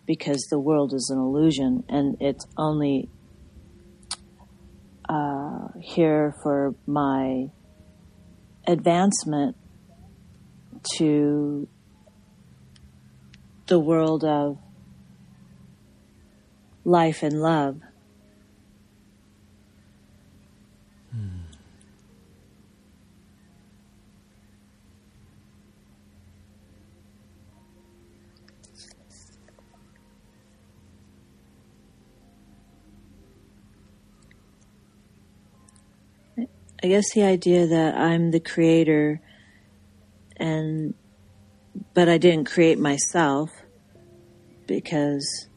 because 0.05 0.47
the 0.49 0.59
world 0.59 0.93
is 0.93 1.09
an 1.09 1.19
illusion 1.19 1.83
and 1.89 2.17
it's 2.19 2.45
only 2.57 3.09
uh, 5.09 5.67
here 5.81 6.35
for 6.41 6.75
my 6.85 7.49
advancement 8.65 9.55
to 10.95 11.67
the 13.67 13.79
world 13.79 14.23
of 14.23 14.57
life 16.83 17.23
and 17.23 17.41
love. 17.41 17.81
I 36.83 36.87
guess 36.87 37.13
the 37.13 37.23
idea 37.23 37.65
that 37.65 37.95
I'm 37.95 38.31
the 38.31 38.41
creator 38.41 39.21
and 40.35 40.93
but 41.93 42.09
I 42.09 42.17
didn't 42.17 42.49
create 42.49 42.77
myself 42.77 43.49
because 44.67 45.47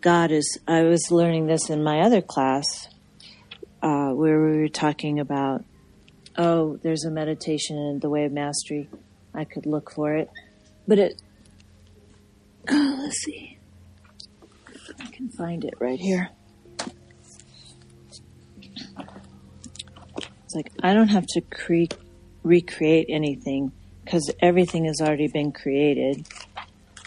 God 0.00 0.32
is 0.32 0.58
I 0.66 0.82
was 0.82 1.12
learning 1.12 1.46
this 1.46 1.70
in 1.70 1.84
my 1.84 2.00
other 2.00 2.20
class 2.20 2.88
uh, 3.80 4.10
where 4.10 4.40
we 4.44 4.58
were 4.58 4.68
talking 4.68 5.20
about 5.20 5.64
oh 6.36 6.78
there's 6.82 7.04
a 7.04 7.10
meditation 7.10 7.78
in 7.78 8.00
the 8.00 8.10
way 8.10 8.24
of 8.24 8.32
mastery. 8.32 8.88
I 9.32 9.44
could 9.44 9.66
look 9.66 9.92
for 9.92 10.16
it. 10.16 10.28
But 10.88 10.98
it 10.98 11.22
oh, 12.68 12.98
let's 13.02 13.18
see. 13.18 13.56
I 14.98 15.06
can 15.12 15.28
find 15.28 15.64
it 15.64 15.74
right 15.78 16.00
here 16.00 16.30
like 20.56 20.72
I 20.82 20.94
don't 20.94 21.08
have 21.08 21.26
to 21.34 21.40
cre- 21.42 21.94
recreate 22.42 23.06
anything 23.10 23.72
because 24.02 24.32
everything 24.40 24.86
has 24.86 25.00
already 25.00 25.28
been 25.28 25.52
created, 25.52 26.26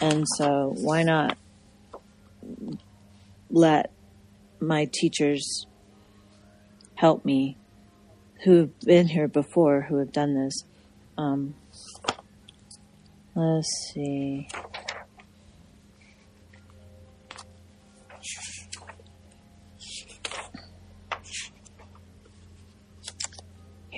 and 0.00 0.24
so 0.38 0.72
why 0.76 1.02
not 1.02 1.36
let 3.50 3.90
my 4.60 4.88
teachers 4.92 5.66
help 6.94 7.24
me, 7.24 7.56
who 8.44 8.58
have 8.58 8.80
been 8.80 9.08
here 9.08 9.26
before, 9.26 9.82
who 9.82 9.96
have 9.96 10.12
done 10.12 10.34
this. 10.34 10.54
Um, 11.18 11.54
let's 13.34 13.68
see. 13.92 14.48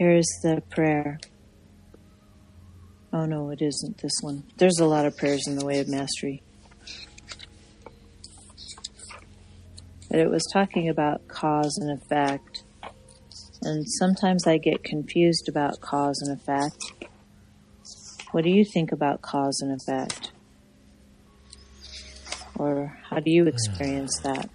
Here's 0.02 0.26
the 0.42 0.60
prayer. 0.68 1.20
Oh 3.12 3.24
no, 3.24 3.50
it 3.50 3.62
isn't 3.62 3.98
this 3.98 4.14
one. 4.20 4.42
There's 4.56 4.80
a 4.80 4.84
lot 4.84 5.06
of 5.06 5.16
prayers 5.16 5.44
in 5.46 5.56
the 5.56 5.64
way 5.64 5.78
of 5.78 5.86
mastery. 5.86 6.42
But 10.10 10.18
it 10.18 10.28
was 10.28 10.42
talking 10.52 10.88
about 10.88 11.28
cause 11.28 11.78
and 11.80 11.96
effect. 12.02 12.64
And 13.62 13.86
sometimes 13.88 14.44
I 14.44 14.58
get 14.58 14.82
confused 14.82 15.48
about 15.48 15.80
cause 15.80 16.20
and 16.26 16.36
effect. 16.36 16.82
What 18.32 18.42
do 18.42 18.50
you 18.50 18.64
think 18.64 18.90
about 18.90 19.22
cause 19.22 19.60
and 19.60 19.80
effect? 19.80 20.32
Or 22.56 22.98
how 23.08 23.20
do 23.20 23.30
you 23.30 23.46
experience 23.46 24.18
that 24.24 24.50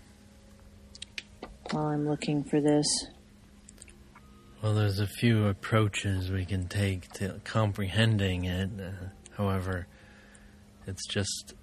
while 1.72 1.86
I'm 1.86 2.06
looking 2.06 2.44
for 2.44 2.60
this? 2.60 2.86
Well, 4.62 4.74
there's 4.74 5.00
a 5.00 5.06
few 5.06 5.46
approaches 5.46 6.32
we 6.32 6.44
can 6.44 6.68
take 6.68 7.12
to 7.14 7.40
comprehending 7.44 8.46
it. 8.46 8.72
Uh, 8.82 9.10
however, 9.38 9.86
it's 10.88 11.06
just 11.08 11.54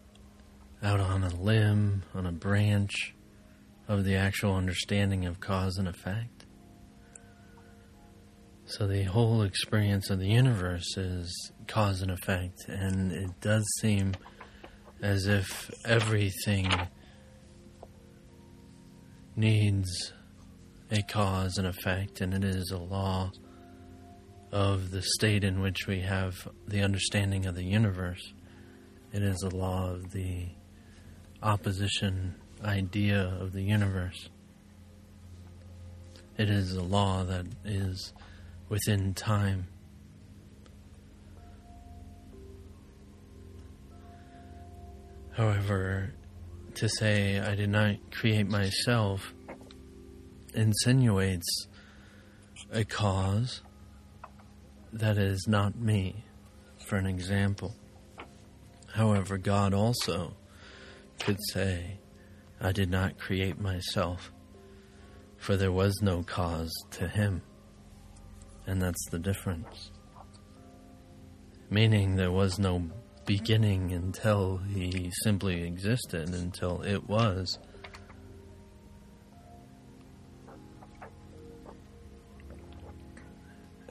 out 0.80 1.00
on 1.00 1.24
a 1.24 1.34
limb, 1.34 2.04
on 2.14 2.24
a 2.24 2.30
branch 2.30 3.12
of 3.88 4.04
the 4.04 4.14
actual 4.14 4.54
understanding 4.54 5.26
of 5.26 5.40
cause 5.40 5.76
and 5.76 5.88
effect. 5.88 6.46
So 8.64 8.86
the 8.86 9.02
whole 9.02 9.42
experience 9.42 10.08
of 10.08 10.20
the 10.20 10.28
universe 10.28 10.96
is 10.96 11.52
cause 11.66 12.00
and 12.00 12.12
effect, 12.12 12.68
and 12.68 13.10
it 13.10 13.40
does 13.40 13.64
seem 13.80 14.14
as 15.02 15.26
if 15.26 15.68
everything 15.84 16.72
needs 19.34 20.12
a 20.90 21.02
cause 21.02 21.58
and 21.58 21.66
effect, 21.66 22.20
and 22.20 22.34
it 22.34 22.44
is 22.44 22.70
a 22.70 22.78
law 22.78 23.30
of 24.52 24.90
the 24.90 25.02
state 25.02 25.42
in 25.42 25.60
which 25.60 25.86
we 25.86 26.00
have 26.00 26.48
the 26.68 26.80
understanding 26.80 27.46
of 27.46 27.54
the 27.54 27.64
universe. 27.64 28.32
It 29.12 29.22
is 29.22 29.42
a 29.42 29.48
law 29.48 29.90
of 29.90 30.12
the 30.12 30.48
opposition 31.42 32.34
idea 32.64 33.36
of 33.40 33.52
the 33.52 33.62
universe. 33.62 34.28
It 36.36 36.50
is 36.50 36.72
a 36.72 36.82
law 36.82 37.24
that 37.24 37.46
is 37.64 38.12
within 38.68 39.14
time. 39.14 39.66
However, 45.32 46.12
to 46.74 46.88
say 46.88 47.40
I 47.40 47.54
did 47.54 47.70
not 47.70 47.96
create 48.12 48.48
myself 48.48 49.32
insinuates 50.54 51.68
a 52.72 52.84
cause 52.84 53.62
that 54.92 55.18
is 55.18 55.46
not 55.48 55.76
me, 55.76 56.24
for 56.86 56.96
an 56.96 57.06
example. 57.06 57.74
However, 58.92 59.38
God 59.38 59.74
also 59.74 60.36
could 61.18 61.38
say, 61.52 61.98
I 62.60 62.72
did 62.72 62.90
not 62.90 63.18
create 63.18 63.60
myself, 63.60 64.32
for 65.36 65.56
there 65.56 65.72
was 65.72 66.00
no 66.00 66.22
cause 66.22 66.72
to 66.92 67.08
him. 67.08 67.42
And 68.66 68.80
that's 68.80 69.04
the 69.10 69.18
difference. 69.18 69.90
Meaning 71.70 72.16
there 72.16 72.32
was 72.32 72.58
no 72.58 72.88
beginning 73.26 73.92
until 73.92 74.58
he 74.58 75.10
simply 75.22 75.62
existed, 75.62 76.28
until 76.28 76.82
it 76.82 77.08
was. 77.08 77.58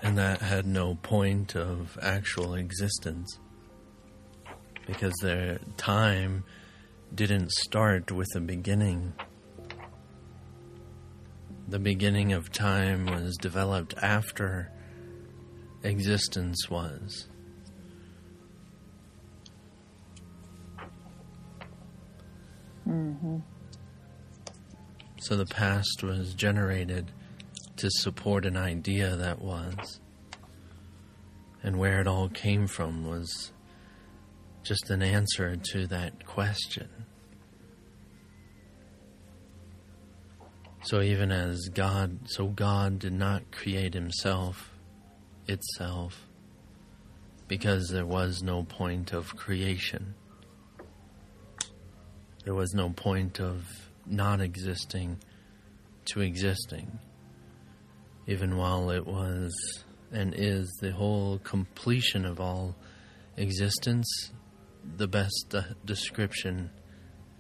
And 0.04 0.18
that 0.18 0.42
had 0.42 0.66
no 0.66 0.96
point 0.96 1.56
of 1.56 1.98
actual 2.02 2.56
existence 2.56 3.40
because 4.86 5.14
their 5.22 5.60
time 5.78 6.44
didn't 7.16 7.52
start 7.54 8.12
with 8.12 8.28
a 8.36 8.42
beginning. 8.42 9.14
The 11.70 11.80
beginning 11.80 12.34
of 12.34 12.52
time 12.52 13.06
was 13.06 13.38
developed 13.38 13.94
after 14.02 14.70
existence 15.84 16.70
was. 16.70 17.30
Mm-hmm. 22.88 23.38
So 25.22 25.38
the 25.38 25.46
past 25.46 26.04
was 26.04 26.34
generated 26.34 27.12
to 27.84 27.90
support 27.92 28.46
an 28.46 28.56
idea 28.56 29.14
that 29.18 29.42
was. 29.42 30.00
And 31.62 31.78
where 31.78 32.00
it 32.00 32.08
all 32.08 32.30
came 32.30 32.66
from 32.66 33.06
was 33.06 33.52
just 34.64 34.90
an 34.90 35.04
answer 35.04 35.58
to 35.58 35.88
that 35.88 36.26
question. 36.26 36.88
So 40.84 41.02
even 41.02 41.30
as 41.34 41.68
God, 41.74 42.20
so 42.30 42.48
God 42.48 43.00
did 43.00 43.12
not 43.12 43.52
create 43.52 43.94
himself 43.94 44.72
itself 45.50 46.26
because 47.50 47.90
there 47.90 48.06
was 48.06 48.42
no 48.42 48.64
point 48.64 49.12
of 49.12 49.36
creation. 49.36 50.16
There 52.46 52.56
was 52.56 52.74
no 52.74 52.92
point 52.92 53.42
of 53.42 53.66
not 54.06 54.40
existing 54.40 55.18
to 56.06 56.22
existing, 56.22 57.00
even 58.28 58.58
while 58.58 58.90
it 58.90 59.06
was 59.06 59.54
and 60.12 60.34
is 60.36 60.70
the 60.82 60.92
whole 60.92 61.40
completion 61.40 62.26
of 62.26 62.40
all 62.40 62.76
existence, 63.38 64.32
the 64.98 65.08
best 65.08 65.54
uh, 65.54 65.62
description 65.86 66.70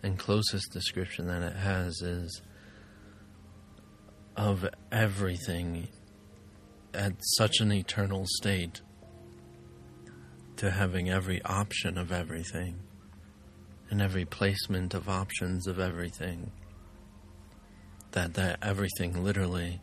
and 0.01 0.17
closest 0.17 0.71
description 0.73 1.27
that 1.27 1.41
it 1.41 1.55
has 1.55 2.01
is 2.01 2.41
of 4.35 4.67
everything 4.91 5.87
at 6.93 7.13
such 7.37 7.59
an 7.59 7.71
eternal 7.71 8.25
state 8.27 8.81
to 10.57 10.71
having 10.71 11.09
every 11.09 11.41
option 11.43 11.97
of 11.97 12.11
everything 12.11 12.79
and 13.89 14.01
every 14.01 14.25
placement 14.25 14.93
of 14.93 15.07
options 15.07 15.67
of 15.67 15.79
everything 15.79 16.51
that 18.11 18.33
that 18.33 18.57
everything 18.61 19.23
literally 19.23 19.79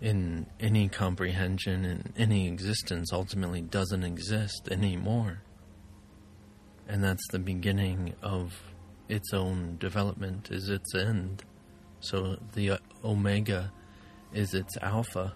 in 0.00 0.46
any 0.60 0.88
comprehension 0.88 1.84
in 1.84 2.12
any 2.16 2.48
existence 2.48 3.12
ultimately 3.12 3.60
doesn't 3.60 4.04
exist 4.04 4.68
anymore 4.70 5.42
and 6.88 7.02
that's 7.02 7.26
the 7.30 7.38
beginning 7.38 8.14
of 8.22 8.52
its 9.08 9.32
own 9.32 9.76
development 9.78 10.50
is 10.50 10.68
its 10.68 10.94
end 10.94 11.44
so 12.00 12.36
the 12.52 12.78
omega 13.02 13.72
is 14.34 14.52
its 14.52 14.76
alpha. 14.82 15.32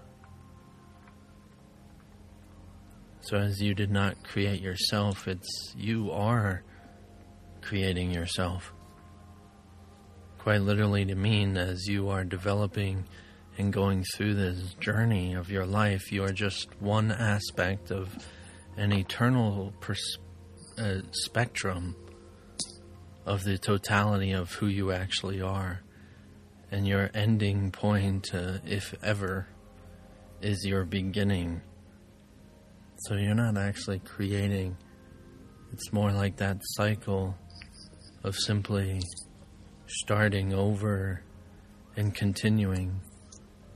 So 3.23 3.39
as 3.39 3.63
you 3.63 3.75
did 3.75 3.91
not 3.91 4.23
create 4.23 4.61
yourself, 4.61 5.29
it's 5.29 5.75
you 5.77 6.11
are 6.11 6.63
creating 7.63 8.11
yourself. 8.11 8.73
Quite 10.39 10.61
literally 10.61 11.07
to 11.07 11.15
mean 11.15 11.57
as 11.57 11.87
you 11.87 12.11
are 12.11 12.25
developing 12.25 13.05
and 13.59 13.73
going 13.73 14.05
through 14.15 14.35
this 14.35 14.75
journey 14.75 15.35
of 15.35 15.51
your 15.51 15.67
life, 15.67 16.13
you 16.13 16.23
are 16.23 16.33
just 16.33 16.69
one 16.81 17.11
aspect 17.11 17.91
of 17.91 18.17
an 18.77 18.93
eternal 18.93 19.73
pers- 19.81 20.19
uh, 20.79 21.01
spectrum 21.11 21.97
of 23.27 23.43
the 23.43 23.59
totality 23.59 24.31
of 24.31 24.53
who 24.53 24.69
you 24.69 24.93
actually 24.93 25.43
are. 25.43 25.83
And 26.71 26.87
your 26.87 27.11
ending 27.15 27.73
point, 27.73 28.33
uh, 28.33 28.59
if 28.65 28.95
ever, 29.03 29.49
is 30.41 30.65
your 30.65 30.85
beginning. 30.85 31.61
So 32.99 33.15
you're 33.15 33.35
not 33.35 33.57
actually 33.57 33.99
creating, 33.99 34.77
it's 35.73 35.93
more 35.93 36.13
like 36.13 36.37
that 36.37 36.59
cycle 36.61 37.37
of 38.23 38.37
simply 38.37 39.01
starting 39.87 40.53
over 40.53 41.25
and 41.97 42.15
continuing 42.15 43.01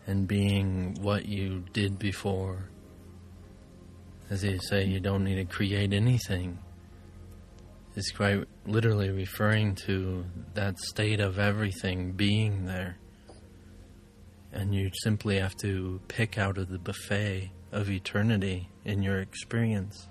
and 0.06 0.26
being 0.28 0.96
what 1.00 1.26
you 1.26 1.64
did 1.72 1.98
before. 1.98 2.68
As 4.30 4.44
you 4.44 4.58
say, 4.60 4.84
you 4.84 5.00
don't 5.00 5.24
need 5.24 5.36
to 5.36 5.44
create 5.44 5.92
anything 5.92 6.58
It's 7.94 8.10
quite 8.10 8.44
literally 8.66 9.10
referring 9.10 9.74
to 9.86 10.24
that 10.54 10.78
state 10.78 11.20
of 11.20 11.38
everything 11.38 12.12
being 12.12 12.64
there. 12.64 12.96
And 14.52 14.74
you 14.74 14.90
simply 15.02 15.38
have 15.38 15.56
to 15.58 16.00
pick 16.08 16.38
out 16.38 16.56
of 16.58 16.68
the 16.70 16.78
buffet 16.78 17.52
of 17.70 17.90
eternity 17.90 18.70
in 18.84 19.02
your 19.02 19.20
experience. 19.20 20.08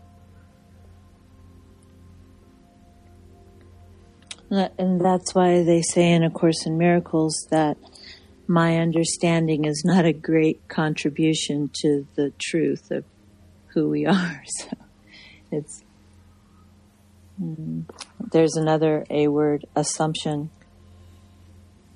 And 4.51 5.01
that's 5.01 5.33
why 5.33 5.63
they 5.63 5.81
say 5.81 6.11
in 6.11 6.23
A 6.23 6.29
Course 6.29 6.65
in 6.65 6.77
Miracles 6.77 7.47
that 7.51 7.77
my 8.51 8.77
understanding 8.77 9.65
is 9.65 9.83
not 9.85 10.05
a 10.05 10.13
great 10.13 10.67
contribution 10.67 11.69
to 11.81 12.05
the 12.15 12.33
truth 12.39 12.91
of 12.91 13.05
who 13.73 13.89
we 13.89 14.05
are. 14.05 14.43
So 14.59 14.77
it's 15.51 15.83
Mm. 17.41 17.85
There's 18.31 18.55
another 18.55 19.05
A 19.09 19.27
word, 19.27 19.65
assumption, 19.75 20.51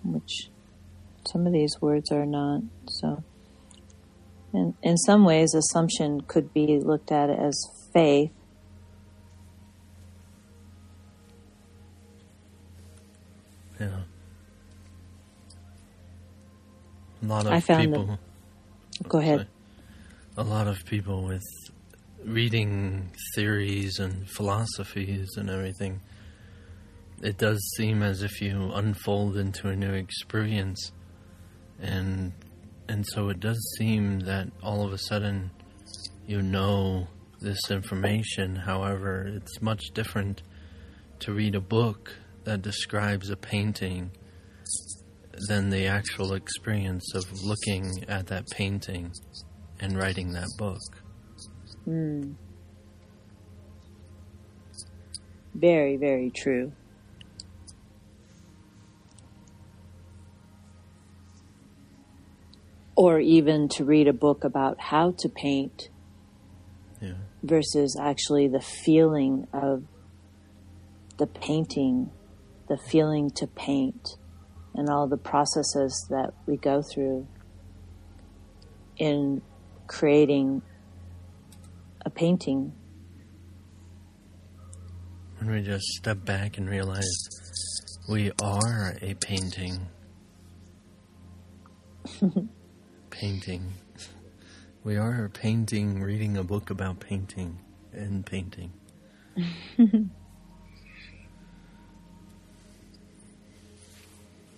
which 0.03 0.49
some 1.27 1.45
of 1.45 1.53
these 1.53 1.75
words 1.81 2.11
are 2.11 2.25
not. 2.25 2.61
So 2.87 3.23
In, 4.53 4.73
in 4.81 4.97
some 4.97 5.25
ways, 5.25 5.53
assumption 5.53 6.21
could 6.21 6.53
be 6.53 6.79
looked 6.79 7.11
at 7.11 7.29
as 7.29 7.55
faith. 7.93 8.31
Yeah. 13.79 14.03
A 17.25 17.27
lot 17.27 17.47
of 17.47 17.53
I 17.53 17.59
found 17.59 17.93
that- 17.93 17.97
people. 17.99 18.19
Go 19.09 19.17
ahead. 19.17 19.47
A 20.37 20.43
lot 20.43 20.67
of 20.67 20.85
people 20.85 21.23
with 21.23 21.43
reading 22.23 23.09
theories 23.33 23.97
and 23.97 24.29
philosophies 24.29 25.35
and 25.35 25.49
everything, 25.49 26.01
it 27.23 27.37
does 27.37 27.59
seem 27.77 28.03
as 28.03 28.21
if 28.21 28.41
you 28.41 28.71
unfold 28.73 29.37
into 29.37 29.69
a 29.69 29.75
new 29.75 29.93
experience, 29.93 30.91
and 31.81 32.33
and 32.87 33.05
so 33.07 33.29
it 33.29 33.39
does 33.39 33.59
seem 33.79 34.19
that 34.21 34.49
all 34.61 34.85
of 34.85 34.93
a 34.93 34.99
sudden 34.99 35.49
you 36.27 36.43
know 36.43 37.07
this 37.41 37.71
information. 37.71 38.55
However, 38.55 39.25
it's 39.35 39.61
much 39.63 39.85
different 39.95 40.43
to 41.21 41.33
read 41.33 41.55
a 41.55 41.61
book 41.61 42.15
that 42.43 42.61
describes 42.61 43.31
a 43.31 43.35
painting 43.35 44.11
than 45.47 45.69
the 45.69 45.85
actual 45.87 46.33
experience 46.33 47.13
of 47.13 47.31
looking 47.43 48.03
at 48.07 48.27
that 48.27 48.45
painting 48.51 49.11
and 49.79 49.97
writing 49.97 50.31
that 50.31 50.49
book. 50.57 50.81
Hmm. 51.83 52.33
Very, 55.53 55.95
very 55.97 56.31
true. 56.31 56.71
Or 62.95 63.19
even 63.19 63.67
to 63.69 63.83
read 63.85 64.07
a 64.07 64.13
book 64.13 64.43
about 64.43 64.79
how 64.79 65.11
to 65.19 65.29
paint 65.29 65.89
Yeah. 67.01 67.15
versus 67.43 67.97
actually 67.99 68.47
the 68.47 68.61
feeling 68.61 69.47
of 69.53 69.83
the 71.17 71.27
painting, 71.27 72.11
the 72.67 72.77
feeling 72.77 73.29
to 73.31 73.47
paint, 73.47 74.17
and 74.75 74.89
all 74.89 75.07
the 75.07 75.17
processes 75.17 76.05
that 76.09 76.33
we 76.45 76.57
go 76.57 76.81
through 76.81 77.27
in 78.97 79.41
creating 79.87 80.61
a 82.05 82.09
painting. 82.09 82.73
When 85.39 85.51
we 85.51 85.61
just 85.61 85.85
step 85.85 86.23
back 86.25 86.57
and 86.57 86.69
realize 86.69 87.17
we 88.07 88.31
are 88.41 88.95
a 89.01 89.13
painting. 89.15 89.87
painting. 93.09 93.73
We 94.83 94.97
are 94.97 95.25
a 95.25 95.29
painting, 95.29 96.01
reading 96.01 96.37
a 96.37 96.43
book 96.43 96.69
about 96.69 96.99
painting 96.99 97.59
and 97.91 98.25
painting. 98.25 98.71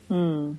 Hmm. 0.07 0.53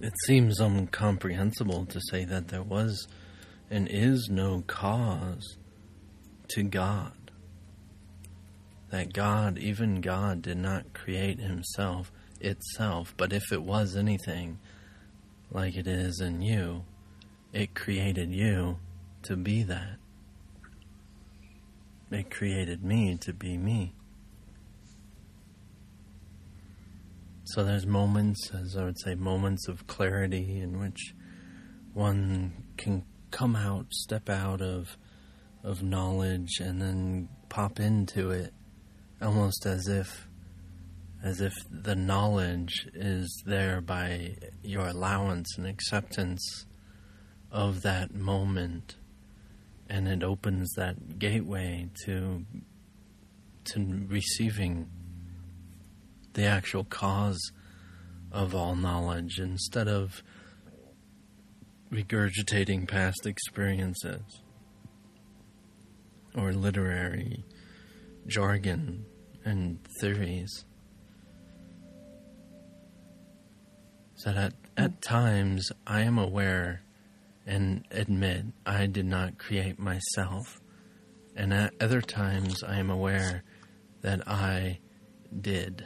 It 0.00 0.14
seems 0.26 0.60
incomprehensible 0.60 1.84
to 1.86 2.00
say 2.10 2.24
that 2.24 2.48
there 2.48 2.62
was 2.62 3.06
and 3.70 3.86
is 3.88 4.28
no 4.30 4.64
cause 4.66 5.56
to 6.48 6.62
God. 6.62 7.12
That 8.90 9.12
God, 9.12 9.58
even 9.58 10.00
God, 10.00 10.42
did 10.42 10.56
not 10.56 10.94
create 10.94 11.38
himself 11.38 12.10
itself, 12.40 13.14
but 13.16 13.32
if 13.32 13.52
it 13.52 13.62
was 13.62 13.94
anything 13.94 14.58
like 15.52 15.76
it 15.76 15.86
is 15.86 16.20
in 16.20 16.42
you, 16.42 16.84
it 17.52 17.74
created 17.74 18.32
you 18.32 18.78
to 19.24 19.36
be 19.36 19.62
that. 19.64 19.99
It 22.10 22.30
created 22.30 22.82
me 22.82 23.16
to 23.18 23.32
be 23.32 23.56
me. 23.56 23.94
So 27.44 27.64
there's 27.64 27.86
moments, 27.86 28.50
as 28.54 28.76
I 28.76 28.84
would 28.84 28.98
say, 29.00 29.14
moments 29.14 29.68
of 29.68 29.86
clarity 29.86 30.60
in 30.60 30.78
which 30.78 31.14
one 31.94 32.64
can 32.76 33.04
come 33.30 33.56
out, 33.56 33.92
step 33.92 34.28
out 34.28 34.60
of 34.60 34.96
of 35.62 35.82
knowledge, 35.82 36.58
and 36.58 36.80
then 36.80 37.28
pop 37.48 37.78
into 37.80 38.30
it, 38.30 38.54
almost 39.20 39.66
as 39.66 39.88
if 39.88 40.28
as 41.22 41.40
if 41.40 41.54
the 41.70 41.94
knowledge 41.94 42.88
is 42.94 43.42
there 43.44 43.80
by 43.80 44.36
your 44.62 44.86
allowance 44.86 45.58
and 45.58 45.66
acceptance 45.66 46.64
of 47.50 47.82
that 47.82 48.14
moment, 48.14 48.96
and 49.90 50.06
it 50.06 50.22
opens 50.22 50.72
that 50.76 51.18
gateway 51.18 51.88
to 52.04 52.46
to 53.64 54.06
receiving 54.08 54.88
the 56.34 56.44
actual 56.44 56.84
cause 56.84 57.52
of 58.30 58.54
all 58.54 58.76
knowledge 58.76 59.40
instead 59.40 59.88
of 59.88 60.22
regurgitating 61.92 62.86
past 62.86 63.26
experiences 63.26 64.40
or 66.36 66.52
literary 66.52 67.44
jargon 68.28 69.04
and 69.44 69.80
theories. 70.00 70.64
So 74.14 74.32
that 74.32 74.52
at 74.76 75.02
times 75.02 75.72
I 75.86 76.02
am 76.02 76.16
aware 76.16 76.82
and 77.46 77.86
admit 77.90 78.46
I 78.64 78.86
did 78.86 79.06
not 79.06 79.38
create 79.38 79.78
myself, 79.78 80.60
and 81.34 81.52
at 81.52 81.74
other 81.80 82.00
times 82.00 82.62
I 82.62 82.78
am 82.78 82.90
aware 82.90 83.42
that 84.02 84.26
I 84.28 84.78
did. 85.40 85.84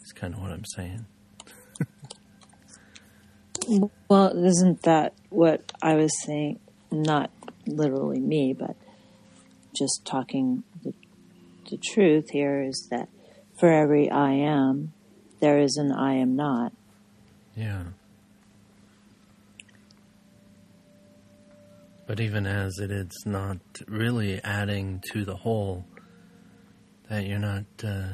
It's 0.00 0.12
kind 0.12 0.34
of 0.34 0.40
what 0.40 0.50
I'm 0.50 0.64
saying. 0.64 1.06
Well, 4.08 4.44
isn't 4.44 4.82
that 4.82 5.14
what 5.30 5.72
I 5.80 5.94
was 5.94 6.12
saying? 6.24 6.58
Not 6.90 7.30
literally 7.66 8.18
me, 8.18 8.52
but 8.52 8.76
just 9.74 10.04
talking 10.04 10.64
the, 10.82 10.92
the 11.70 11.76
truth 11.76 12.30
here 12.30 12.62
is 12.62 12.88
that 12.90 13.08
for 13.58 13.72
every 13.72 14.10
I 14.10 14.32
am, 14.32 14.92
there 15.40 15.58
is 15.58 15.76
an 15.76 15.92
I 15.92 16.14
am 16.14 16.34
not. 16.36 16.72
Yeah. 17.56 17.84
But 22.06 22.20
even 22.20 22.46
as 22.46 22.78
it, 22.78 22.90
it's 22.90 23.24
not 23.24 23.58
really 23.86 24.40
adding 24.42 25.02
to 25.12 25.24
the 25.24 25.36
whole, 25.36 25.84
that 27.08 27.26
you're 27.26 27.38
not, 27.38 27.64
uh, 27.84 28.08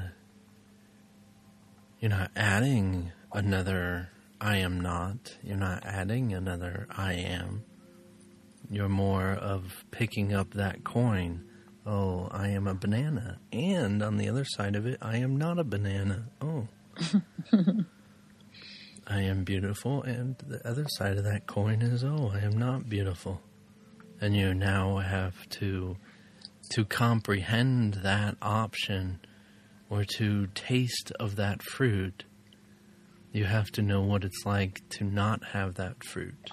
you're 2.01 2.11
not 2.11 2.31
adding 2.37 3.13
another 3.33 4.11
I 4.41 4.59
am 4.59 4.81
not. 4.81 5.37
You're 5.43 5.57
not 5.57 5.85
adding 5.85 6.33
another 6.33 6.87
I 6.91 7.15
am. 7.15 7.65
You're 8.71 8.89
more 8.89 9.33
of 9.33 9.85
picking 9.91 10.33
up 10.33 10.53
that 10.53 10.85
coin. 10.85 11.45
Oh, 11.85 12.29
I 12.31 12.49
am 12.49 12.67
a 12.67 12.75
banana. 12.75 13.41
And 13.53 14.03
on 14.03 14.17
the 14.17 14.29
other 14.29 14.45
side 14.45 14.77
of 14.77 14.87
it, 14.87 14.99
I 15.01 15.17
am 15.17 15.37
not 15.37 15.59
a 15.59 15.65
banana. 15.65 16.27
Oh. 16.41 16.69
I 19.11 19.23
am 19.23 19.43
beautiful, 19.45 20.03
and 20.03 20.37
the 20.47 20.67
other 20.69 20.85
side 20.87 21.17
of 21.17 21.25
that 21.25 21.47
coin 21.47 21.81
is, 21.81 22.05
oh, 22.05 22.31
I 22.35 22.41
am 22.41 22.59
not 22.59 22.91
beautiful. 22.91 23.41
And 24.21 24.37
you 24.37 24.55
now 24.55 24.99
have 24.99 25.49
to 25.51 25.97
to 26.71 26.85
comprehend 26.85 27.95
that 28.03 28.37
option 28.43 29.21
or 29.89 30.05
to 30.05 30.49
taste 30.49 31.13
of 31.19 31.37
that 31.37 31.63
fruit. 31.63 32.25
You 33.33 33.45
have 33.45 33.71
to 33.73 33.83
know 33.83 34.03
what 34.03 34.25
it's 34.25 34.45
like 34.45 34.83
to 34.91 35.05
not 35.05 35.45
have 35.53 35.75
that 35.75 36.05
fruit 36.05 36.51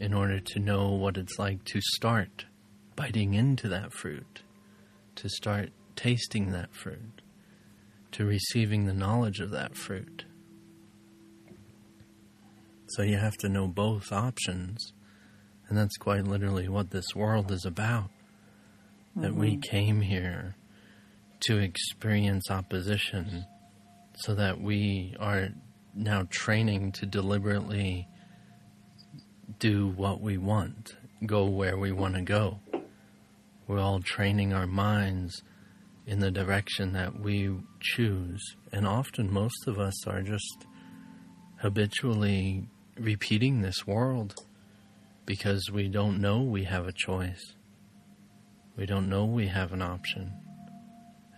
in 0.00 0.14
order 0.14 0.40
to 0.40 0.58
know 0.58 0.90
what 0.90 1.16
it's 1.16 1.38
like 1.38 1.64
to 1.64 1.80
start 1.94 2.46
biting 2.96 3.34
into 3.34 3.68
that 3.68 3.92
fruit, 3.92 4.42
to 5.16 5.28
start 5.28 5.70
tasting 5.94 6.50
that 6.52 6.74
fruit, 6.74 7.22
to 8.12 8.24
receiving 8.24 8.86
the 8.86 8.92
knowledge 8.92 9.40
of 9.40 9.50
that 9.50 9.76
fruit. 9.76 10.24
So 12.88 13.02
you 13.02 13.16
have 13.16 13.36
to 13.38 13.48
know 13.48 13.68
both 13.68 14.12
options. 14.12 14.92
And 15.72 15.78
that's 15.78 15.96
quite 15.96 16.26
literally 16.26 16.68
what 16.68 16.90
this 16.90 17.16
world 17.16 17.50
is 17.50 17.64
about. 17.64 18.10
That 19.16 19.34
we 19.34 19.52
mm-hmm. 19.52 19.60
came 19.62 20.00
here 20.02 20.54
to 21.44 21.56
experience 21.56 22.50
opposition 22.50 23.46
so 24.14 24.34
that 24.34 24.60
we 24.60 25.16
are 25.18 25.48
now 25.94 26.26
training 26.28 26.92
to 26.92 27.06
deliberately 27.06 28.06
do 29.58 29.88
what 29.96 30.20
we 30.20 30.36
want, 30.36 30.94
go 31.24 31.46
where 31.46 31.78
we 31.78 31.90
want 31.90 32.16
to 32.16 32.20
go. 32.20 32.60
We're 33.66 33.80
all 33.80 34.00
training 34.00 34.52
our 34.52 34.66
minds 34.66 35.40
in 36.06 36.20
the 36.20 36.30
direction 36.30 36.92
that 36.92 37.18
we 37.18 37.50
choose. 37.80 38.42
And 38.72 38.86
often, 38.86 39.32
most 39.32 39.66
of 39.66 39.78
us 39.78 40.06
are 40.06 40.20
just 40.20 40.66
habitually 41.62 42.68
repeating 42.98 43.62
this 43.62 43.86
world 43.86 44.34
because 45.26 45.70
we 45.72 45.88
don't 45.88 46.20
know 46.20 46.40
we 46.40 46.64
have 46.64 46.86
a 46.86 46.92
choice. 46.92 47.54
We 48.76 48.86
don't 48.86 49.08
know 49.08 49.24
we 49.24 49.48
have 49.48 49.72
an 49.72 49.82
option. 49.82 50.32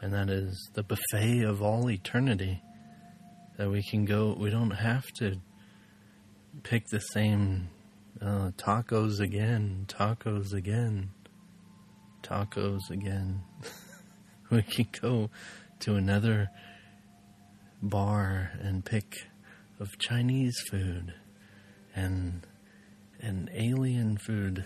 And 0.01 0.12
that 0.12 0.28
is 0.28 0.70
the 0.74 0.82
buffet 0.82 1.43
of 1.43 1.62
all 1.62 1.91
eternity 1.91 2.62
that 3.57 3.70
we 3.70 3.82
can 3.82 4.05
go. 4.05 4.37
We 4.39 4.51
don't 4.51 4.70
have 4.70 5.07
to 5.18 5.41
pick 6.62 6.87
the 6.89 7.01
same 7.01 7.68
uh, 8.20 8.51
tacos 8.57 9.20
again, 9.20 9.87
tacos 9.89 10.53
again, 10.53 11.11
tacos 12.22 12.91
again. 12.91 13.43
we 14.51 14.62
can 14.62 14.89
go 15.01 15.30
to 15.80 15.95
another 15.97 16.49
bar 17.82 18.53
and 18.61 18.85
pick 18.85 19.26
of 19.80 19.99
Chinese 19.99 20.59
food 20.70 21.14
and 21.95 22.47
and 23.25 23.51
alien 23.55 24.18
food. 24.18 24.64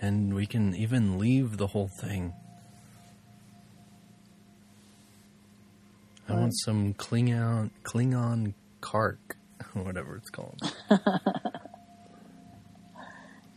And 0.00 0.34
we 0.34 0.46
can 0.46 0.74
even 0.74 1.18
leave 1.18 1.58
the 1.58 1.66
whole 1.66 1.90
thing. 2.00 2.32
I 6.28 6.34
want 6.34 6.52
some 6.64 6.94
Klingon 6.94 7.70
Klingon 7.84 8.54
Kark, 8.80 9.18
whatever 9.74 10.16
it's 10.16 10.30
called. 10.30 10.60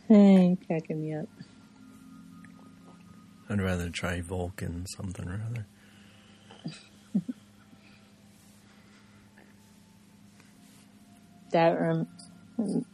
Hey, 0.06 0.58
cracking 0.66 1.00
me 1.00 1.14
up. 1.14 1.28
I'd 3.48 3.60
rather 3.60 3.88
try 3.88 4.20
Vulcan 4.20 4.84
something 4.86 5.26
or 5.26 5.42
other. 5.50 5.66
That 11.54 11.80
rem- 11.80 12.08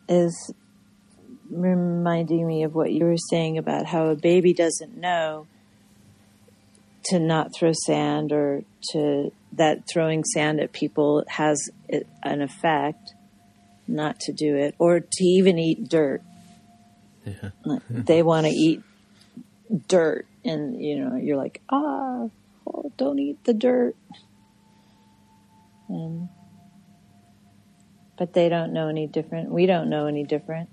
is 0.06 0.52
reminding 1.50 2.46
me 2.46 2.62
of 2.62 2.74
what 2.74 2.92
you 2.92 3.06
were 3.06 3.16
saying 3.16 3.56
about 3.56 3.86
how 3.86 4.08
a 4.08 4.14
baby 4.14 4.52
doesn't 4.52 4.98
know 4.98 5.46
to 7.04 7.18
not 7.18 7.54
throw 7.54 7.72
sand 7.72 8.32
or 8.32 8.62
to 8.92 9.32
that 9.54 9.88
throwing 9.88 10.24
sand 10.24 10.61
at 10.61 10.72
people 10.72 11.24
has 11.26 11.70
it- 11.88 12.06
an 12.22 12.42
effect 12.42 13.14
not 13.88 14.20
to 14.20 14.32
do 14.32 14.56
it 14.56 14.74
or 14.78 15.00
to 15.00 15.24
even 15.24 15.58
eat 15.58 15.88
dirt 15.88 16.22
Yeah. 17.24 17.50
they 17.90 18.22
want 18.22 18.46
to 18.46 18.52
eat 18.52 18.82
dirt 19.88 20.26
and 20.44 20.78
you 20.84 20.98
know 20.98 21.16
you're 21.16 21.38
like 21.38 21.62
ah 21.70 22.28
oh, 22.66 22.92
don't 22.98 23.18
eat 23.18 23.42
the 23.44 23.54
dirt 23.54 23.96
and 25.88 26.28
but 28.20 28.34
they 28.34 28.50
don't 28.50 28.74
know 28.74 28.88
any 28.88 29.06
different 29.06 29.50
we 29.50 29.64
don't 29.64 29.88
know 29.88 30.04
any 30.04 30.24
different 30.24 30.68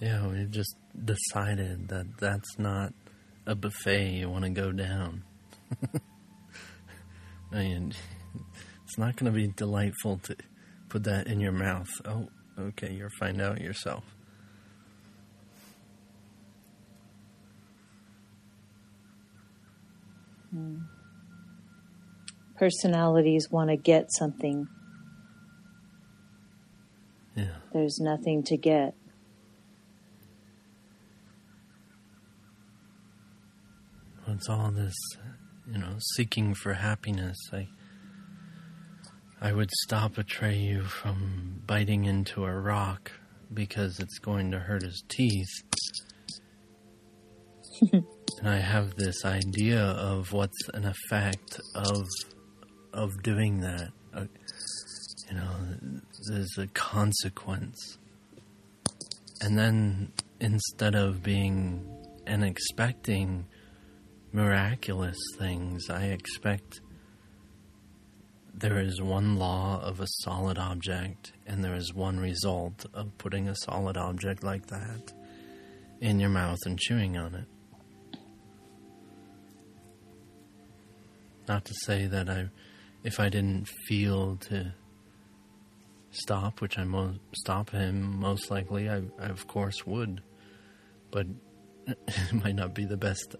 Yeah, 0.00 0.26
we 0.26 0.46
just 0.50 0.74
decided 1.04 1.86
that 1.88 2.18
that's 2.18 2.58
not 2.58 2.92
a 3.46 3.54
buffet 3.54 4.10
you 4.10 4.28
want 4.28 4.44
to 4.44 4.50
go 4.50 4.72
down. 4.72 5.22
I 7.52 7.56
mean, 7.56 7.94
it's 8.84 8.98
not 8.98 9.16
going 9.16 9.32
to 9.32 9.36
be 9.36 9.46
delightful 9.56 10.18
to 10.24 10.36
put 10.88 11.04
that 11.04 11.28
in 11.28 11.40
your 11.40 11.52
mouth. 11.52 11.88
Oh, 12.04 12.28
okay, 12.58 12.92
you'll 12.92 13.18
find 13.18 13.40
out 13.40 13.60
yourself. 13.60 14.04
Hmm. 20.50 20.78
personalities 22.56 23.50
want 23.50 23.68
to 23.70 23.76
get 23.76 24.10
something 24.10 24.66
Yeah. 27.38 27.56
there's 27.72 27.98
nothing 28.00 28.42
to 28.44 28.56
get 28.56 28.94
It's 34.30 34.48
all 34.48 34.70
this, 34.70 34.94
you 35.66 35.78
know, 35.78 35.96
seeking 36.14 36.52
for 36.54 36.74
happiness. 36.74 37.36
I, 37.50 37.66
I 39.40 39.52
would 39.52 39.70
stop 39.84 40.14
Atreyu 40.14 40.84
from 40.84 41.62
biting 41.66 42.04
into 42.04 42.44
a 42.44 42.52
rock 42.52 43.10
because 43.52 43.98
it's 43.98 44.18
going 44.18 44.50
to 44.50 44.58
hurt 44.58 44.82
his 44.82 45.02
teeth. 45.08 45.48
and 47.92 48.48
I 48.48 48.58
have 48.58 48.96
this 48.96 49.24
idea 49.24 49.82
of 49.82 50.32
what's 50.32 50.68
an 50.74 50.84
effect 50.84 51.60
of 51.74 52.06
of 52.92 53.22
doing 53.22 53.60
that. 53.60 53.90
You 55.30 55.36
know, 55.36 56.02
there's 56.30 56.58
a 56.58 56.66
consequence. 56.68 57.98
And 59.40 59.58
then 59.58 60.12
instead 60.40 60.94
of 60.94 61.22
being 61.22 61.86
and 62.26 62.44
expecting 62.44 63.46
miraculous 64.32 65.16
things. 65.38 65.88
I 65.88 66.06
expect 66.06 66.80
there 68.54 68.78
is 68.78 69.00
one 69.00 69.36
law 69.36 69.80
of 69.82 70.00
a 70.00 70.06
solid 70.22 70.58
object, 70.58 71.32
and 71.46 71.64
there 71.64 71.74
is 71.74 71.94
one 71.94 72.18
result 72.18 72.84
of 72.92 73.16
putting 73.18 73.48
a 73.48 73.54
solid 73.54 73.96
object 73.96 74.42
like 74.42 74.66
that 74.66 75.12
in 76.00 76.20
your 76.20 76.30
mouth 76.30 76.58
and 76.66 76.78
chewing 76.78 77.16
on 77.16 77.34
it. 77.34 78.18
Not 81.48 81.64
to 81.64 81.74
say 81.86 82.06
that 82.06 82.28
I, 82.28 82.48
if 83.04 83.18
I 83.18 83.28
didn't 83.30 83.68
feel 83.86 84.36
to 84.48 84.74
stop, 86.10 86.60
which 86.60 86.78
I 86.78 86.84
mo- 86.84 87.18
stop 87.32 87.70
him 87.70 88.18
most 88.18 88.50
likely, 88.50 88.88
I, 88.88 89.02
I 89.18 89.26
of 89.26 89.46
course 89.46 89.86
would, 89.86 90.22
but 91.10 91.26
it 91.86 92.32
might 92.32 92.54
not 92.54 92.74
be 92.74 92.84
the 92.84 92.96
best 92.96 93.36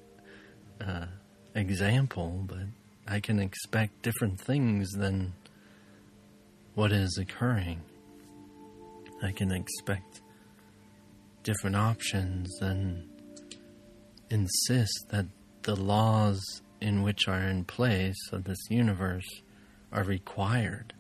uh, 0.81 1.07
example, 1.55 2.45
but 2.47 2.67
I 3.07 3.21
can 3.21 3.39
expect 3.39 4.03
different 4.03 4.41
things 4.41 4.91
than 4.93 5.33
what 6.75 6.93
is 6.93 7.19
occurring. 7.19 7.83
I 9.23 9.33
can 9.33 9.51
expect 9.51 10.21
different 11.43 11.77
options 11.77 12.61
and 12.61 13.09
insist 14.31 15.07
that 15.11 15.27
the 15.63 15.75
laws 15.75 16.41
in 16.81 17.03
which 17.03 17.27
are 17.27 17.43
in 17.43 17.65
place 17.65 18.31
of 18.33 18.45
this 18.45 18.59
universe 18.71 19.27
are 19.93 20.05
required. 20.05 20.93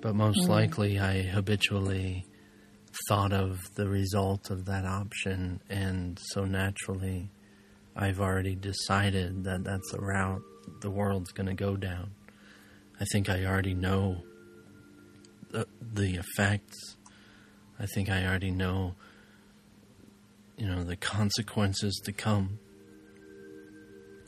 But 0.00 0.14
most 0.14 0.40
mm. 0.46 0.48
likely, 0.48 0.98
I 0.98 1.22
habitually 1.22 2.26
thought 3.08 3.32
of 3.32 3.58
the 3.74 3.88
result 3.88 4.50
of 4.50 4.64
that 4.64 4.84
option, 4.84 5.60
and 5.68 6.18
so 6.32 6.44
naturally, 6.44 7.30
I've 7.94 8.20
already 8.20 8.54
decided 8.54 9.44
that 9.44 9.64
that's 9.64 9.92
the 9.92 10.00
route 10.00 10.42
the 10.80 10.90
world's 10.90 11.32
going 11.32 11.48
to 11.48 11.54
go 11.54 11.76
down. 11.76 12.12
I 13.00 13.04
think 13.12 13.28
I 13.28 13.44
already 13.44 13.74
know 13.74 14.22
the, 15.50 15.66
the 15.80 16.16
effects. 16.16 16.96
I 17.78 17.86
think 17.86 18.08
I 18.08 18.26
already 18.26 18.50
know, 18.50 18.94
you 20.56 20.66
know, 20.66 20.84
the 20.84 20.96
consequences 20.96 22.00
to 22.04 22.12
come. 22.12 22.58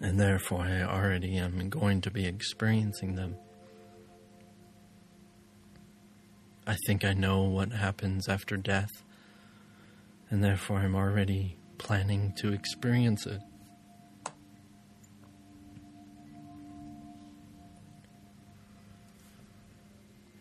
And 0.01 0.19
therefore, 0.19 0.63
I 0.63 0.83
already 0.83 1.37
am 1.37 1.69
going 1.69 2.01
to 2.01 2.11
be 2.11 2.27
experiencing 2.27 3.15
them. 3.15 3.37
I 6.67 6.77
think 6.87 7.05
I 7.05 7.13
know 7.13 7.43
what 7.43 7.73
happens 7.73 8.29
after 8.29 8.57
death, 8.57 9.03
and 10.31 10.45
therefore 10.45 10.79
I'm 10.79 10.95
already 10.95 11.57
planning 11.79 12.33
to 12.39 12.53
experience 12.53 13.27
it. 13.27 13.41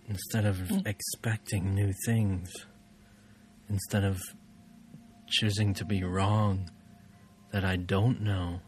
Instead 0.07 0.45
of 0.45 0.57
mm. 0.57 0.86
expecting 0.86 1.74
new 1.74 1.91
things, 2.05 2.53
instead 3.69 4.03
of 4.03 4.22
choosing 5.28 5.74
to 5.74 5.86
be 5.86 6.03
wrong 6.03 6.69
that 7.51 7.65
I 7.65 7.78
don't 7.78 8.22
know, 8.22 8.59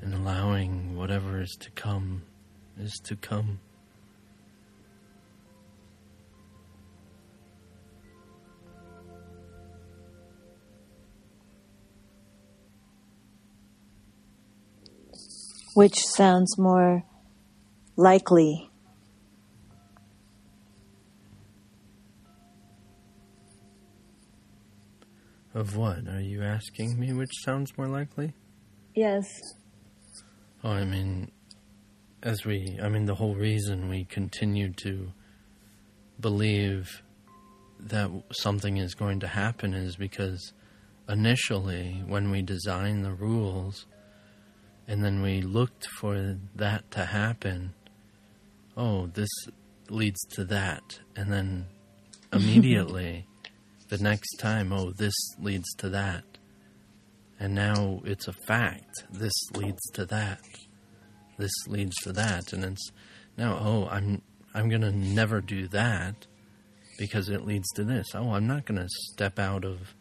and 0.00 0.14
allowing 0.14 0.96
whatever 0.96 1.42
is 1.42 1.56
to 1.60 1.70
come 1.72 2.22
is 2.78 2.92
to 3.04 3.16
come. 3.16 3.60
Which 15.74 15.98
sounds 16.16 16.56
more 16.58 17.04
likely 17.96 18.70
Of 25.54 25.76
what? 25.76 26.08
Are 26.08 26.20
you 26.20 26.42
asking 26.42 26.98
me 26.98 27.12
which 27.12 27.30
sounds 27.44 27.78
more 27.78 27.86
likely? 27.86 28.34
Yes. 28.92 29.26
Oh, 30.64 30.70
I 30.70 30.84
mean, 30.84 31.30
as 32.24 32.44
we, 32.44 32.76
I 32.82 32.88
mean, 32.88 33.04
the 33.04 33.14
whole 33.14 33.36
reason 33.36 33.88
we 33.88 34.04
continue 34.04 34.72
to 34.82 35.12
believe 36.18 37.02
that 37.78 38.10
something 38.32 38.78
is 38.78 38.94
going 38.94 39.20
to 39.20 39.28
happen 39.28 39.74
is 39.74 39.94
because 39.94 40.52
initially, 41.08 42.02
when 42.04 42.32
we 42.32 42.42
designed 42.42 43.04
the 43.04 43.12
rules 43.12 43.86
and 44.86 45.04
then 45.04 45.22
we 45.22 45.40
looked 45.40 45.86
for 45.98 46.36
that 46.54 46.90
to 46.92 47.04
happen, 47.06 47.74
oh, 48.76 49.06
this 49.06 49.30
leads 49.88 50.20
to 50.32 50.44
that. 50.44 51.00
And 51.16 51.32
then 51.32 51.66
immediately, 52.32 53.26
the 53.88 53.98
next 53.98 54.36
time, 54.36 54.72
oh, 54.72 54.90
this 54.90 55.14
leads 55.38 55.72
to 55.78 55.88
that. 55.90 56.24
And 57.40 57.54
now 57.54 58.00
it's 58.04 58.28
a 58.28 58.32
fact. 58.32 59.04
This 59.10 59.32
leads 59.54 59.82
to 59.94 60.04
that. 60.06 60.40
This 61.36 61.52
leads 61.66 61.94
to 62.02 62.12
that. 62.12 62.52
And 62.52 62.64
it's 62.64 62.90
now, 63.36 63.58
oh, 63.60 63.88
I'm 63.90 64.22
I'm 64.54 64.68
gonna 64.68 64.92
never 64.92 65.40
do 65.40 65.66
that 65.68 66.26
because 66.96 67.28
it 67.28 67.44
leads 67.44 67.68
to 67.74 67.82
this. 67.82 68.06
Oh, 68.14 68.32
I'm 68.34 68.46
not 68.46 68.66
gonna 68.66 68.88
step 69.12 69.38
out 69.38 69.64
of 69.64 69.94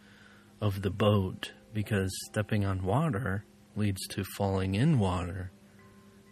of 0.61 0.83
the 0.83 0.91
boat 0.91 1.51
because 1.73 2.11
stepping 2.29 2.63
on 2.63 2.83
water 2.83 3.45
leads 3.75 4.05
to 4.07 4.23
falling 4.23 4.75
in 4.75 4.99
water 4.99 5.51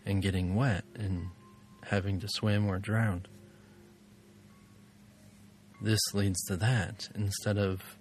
and 0.06 0.22
getting 0.22 0.56
wet 0.56 0.84
and 0.96 1.28
having 1.84 2.20
to 2.20 2.28
swim 2.30 2.68
or 2.68 2.80
drown. 2.80 3.26
This 5.82 6.02
leads 6.14 6.42
to 6.46 6.56
that 6.58 7.10
instead 7.16 7.58
of 7.58 7.98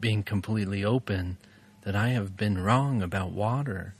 being 0.00 0.22
completely 0.22 0.84
open 0.84 1.36
that 1.82 1.94
I 1.94 2.08
have 2.08 2.36
been 2.36 2.58
wrong 2.58 3.02
about 3.02 3.32
water 3.32 3.94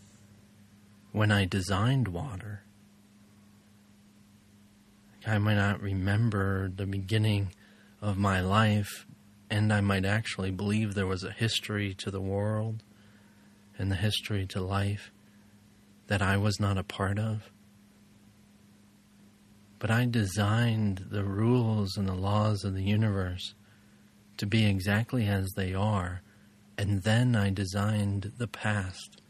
when 1.13 1.31
I 1.31 1.45
designed 1.45 2.09
water. 2.09 2.63
I 5.27 5.39
might 5.39 5.55
not 5.55 5.81
remember 5.81 6.69
the 6.75 6.87
beginning 6.87 7.53
of 8.01 8.19
my 8.19 8.41
life, 8.41 9.07
and 9.49 9.73
I 9.73 9.81
might 9.81 10.05
actually 10.05 10.51
believe 10.51 10.95
there 10.95 11.07
was 11.07 11.23
a 11.23 11.31
history 11.31 11.95
to 11.99 12.11
the 12.11 12.21
world 12.21 12.83
and 13.79 13.91
the 13.91 13.97
history 13.97 14.47
to 14.47 14.61
life 14.61 15.11
that 16.07 16.23
I 16.23 16.37
was 16.37 16.61
not 16.61 16.79
a 16.79 16.85
part 16.85 17.19
of. 17.19 17.51
But 19.79 19.91
I 19.91 20.05
designed 20.07 21.07
the 21.11 21.25
rules 21.25 21.97
and 21.97 22.09
the 22.09 22.15
laws 22.15 22.65
of 22.65 22.75
the 22.75 22.85
universe 22.85 23.55
to 24.37 24.47
be 24.47 24.67
exactly 24.67 25.27
as 25.27 25.51
they 25.57 25.75
are 25.75 26.23
and 26.79 27.03
then 27.03 27.37
I 27.37 27.51
designed 27.51 28.33
the 28.39 28.49
past 28.49 29.21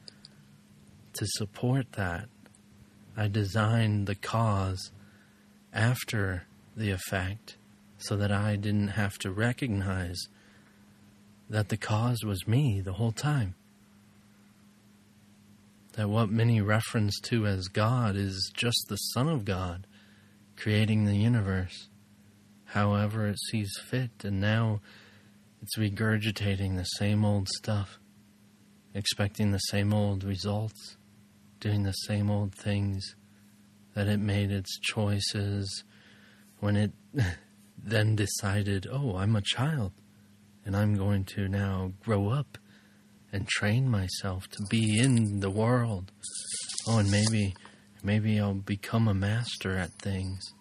to 1.14 1.26
support 1.26 1.92
that. 1.92 2.28
I 3.16 3.28
designed 3.28 4.06
the 4.06 4.14
cause 4.14 4.90
after 5.72 6.46
the 6.76 6.90
effect 6.90 7.56
so 7.98 8.16
that 8.16 8.32
I 8.32 8.56
didn't 8.56 8.88
have 8.88 9.18
to 9.18 9.30
recognize 9.30 10.28
that 11.50 11.68
the 11.68 11.76
cause 11.76 12.24
was 12.24 12.48
me 12.48 12.80
the 12.80 12.94
whole 12.94 13.12
time. 13.12 13.54
That 15.92 16.08
what 16.08 16.30
many 16.30 16.60
reference 16.60 17.20
to 17.24 17.46
as 17.46 17.68
God 17.68 18.16
is 18.16 18.50
just 18.54 18.86
the 18.88 18.96
Son 18.96 19.28
of 19.28 19.44
God 19.44 19.86
creating 20.56 21.04
the 21.04 21.16
universe 21.16 21.88
however 22.72 23.26
it 23.26 23.38
sees 23.50 23.70
fit. 23.84 24.10
And 24.24 24.40
now 24.40 24.80
it's 25.60 25.78
regurgitating 25.78 26.76
the 26.76 26.84
same 26.84 27.24
old 27.24 27.48
stuff, 27.48 27.98
expecting 28.94 29.52
the 29.52 29.58
same 29.58 29.92
old 29.92 30.24
results, 30.24 30.96
doing 31.60 31.82
the 31.82 31.92
same 31.92 32.30
old 32.30 32.54
things 32.54 33.14
that 33.94 34.08
it 34.08 34.20
made 34.20 34.50
its 34.50 34.78
choices 34.80 35.84
when 36.60 36.76
it 36.76 36.92
then 37.78 38.16
decided, 38.16 38.86
oh, 38.90 39.16
I'm 39.16 39.36
a 39.36 39.42
child 39.42 39.92
and 40.64 40.76
I'm 40.76 40.96
going 40.96 41.24
to 41.24 41.48
now 41.48 41.92
grow 42.02 42.28
up 42.28 42.56
and 43.32 43.48
train 43.48 43.88
myself 43.88 44.48
to 44.48 44.62
be 44.68 44.98
in 44.98 45.40
the 45.40 45.50
world. 45.50 46.12
Oh, 46.86 46.98
and 46.98 47.10
maybe, 47.10 47.54
maybe 48.02 48.38
I'll 48.38 48.54
become 48.54 49.08
a 49.08 49.14
master 49.14 49.76
at 49.76 49.92
things. 49.92 50.52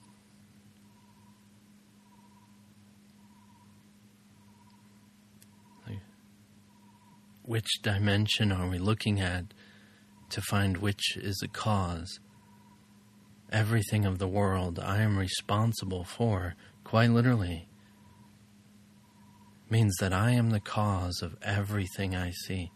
which 7.52 7.82
dimension 7.82 8.50
are 8.50 8.70
we 8.70 8.78
looking 8.78 9.20
at 9.20 9.54
to 10.30 10.40
find 10.42 10.78
which 10.78 11.18
is 11.18 11.36
the 11.42 11.48
cause? 11.50 12.20
Everything 13.52 14.06
of 14.06 14.20
the 14.20 14.28
world 14.28 14.80
I 14.80 15.02
am 15.02 15.18
responsible 15.18 16.06
for, 16.06 16.56
quite 16.86 17.10
literally, 17.10 17.68
means 19.72 19.96
that 20.02 20.12
I 20.12 20.32
am 20.32 20.50
the 20.50 20.60
cause 20.60 21.22
of 21.22 21.38
everything 21.42 22.14
I 22.14 22.32
see. 22.46 22.72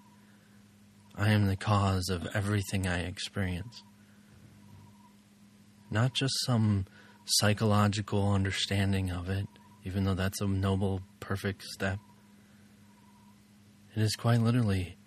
I 1.13 1.29
am 1.29 1.47
the 1.47 1.57
cause 1.57 2.09
of 2.09 2.27
everything 2.33 2.87
I 2.87 3.01
experience. 3.01 3.83
Not 5.91 6.13
just 6.13 6.33
some 6.45 6.85
psychological 7.25 8.31
understanding 8.31 9.11
of 9.11 9.29
it, 9.29 9.45
even 9.83 10.05
though 10.05 10.13
that's 10.13 10.39
a 10.39 10.47
noble, 10.47 11.01
perfect 11.19 11.63
step. 11.63 11.99
It 13.95 14.01
is 14.01 14.15
quite 14.15 14.39
literally, 14.39 14.97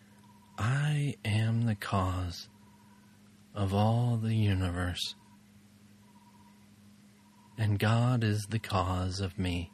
I 0.59 1.15
am 1.25 1.65
the 1.65 1.75
cause 1.75 2.49
of 3.55 3.73
all 3.73 4.19
the 4.23 4.37
universe, 4.37 5.15
and 7.57 7.79
God 7.79 8.23
is 8.23 8.47
the 8.51 8.59
cause 8.59 9.21
of 9.21 9.39
me. 9.39 9.73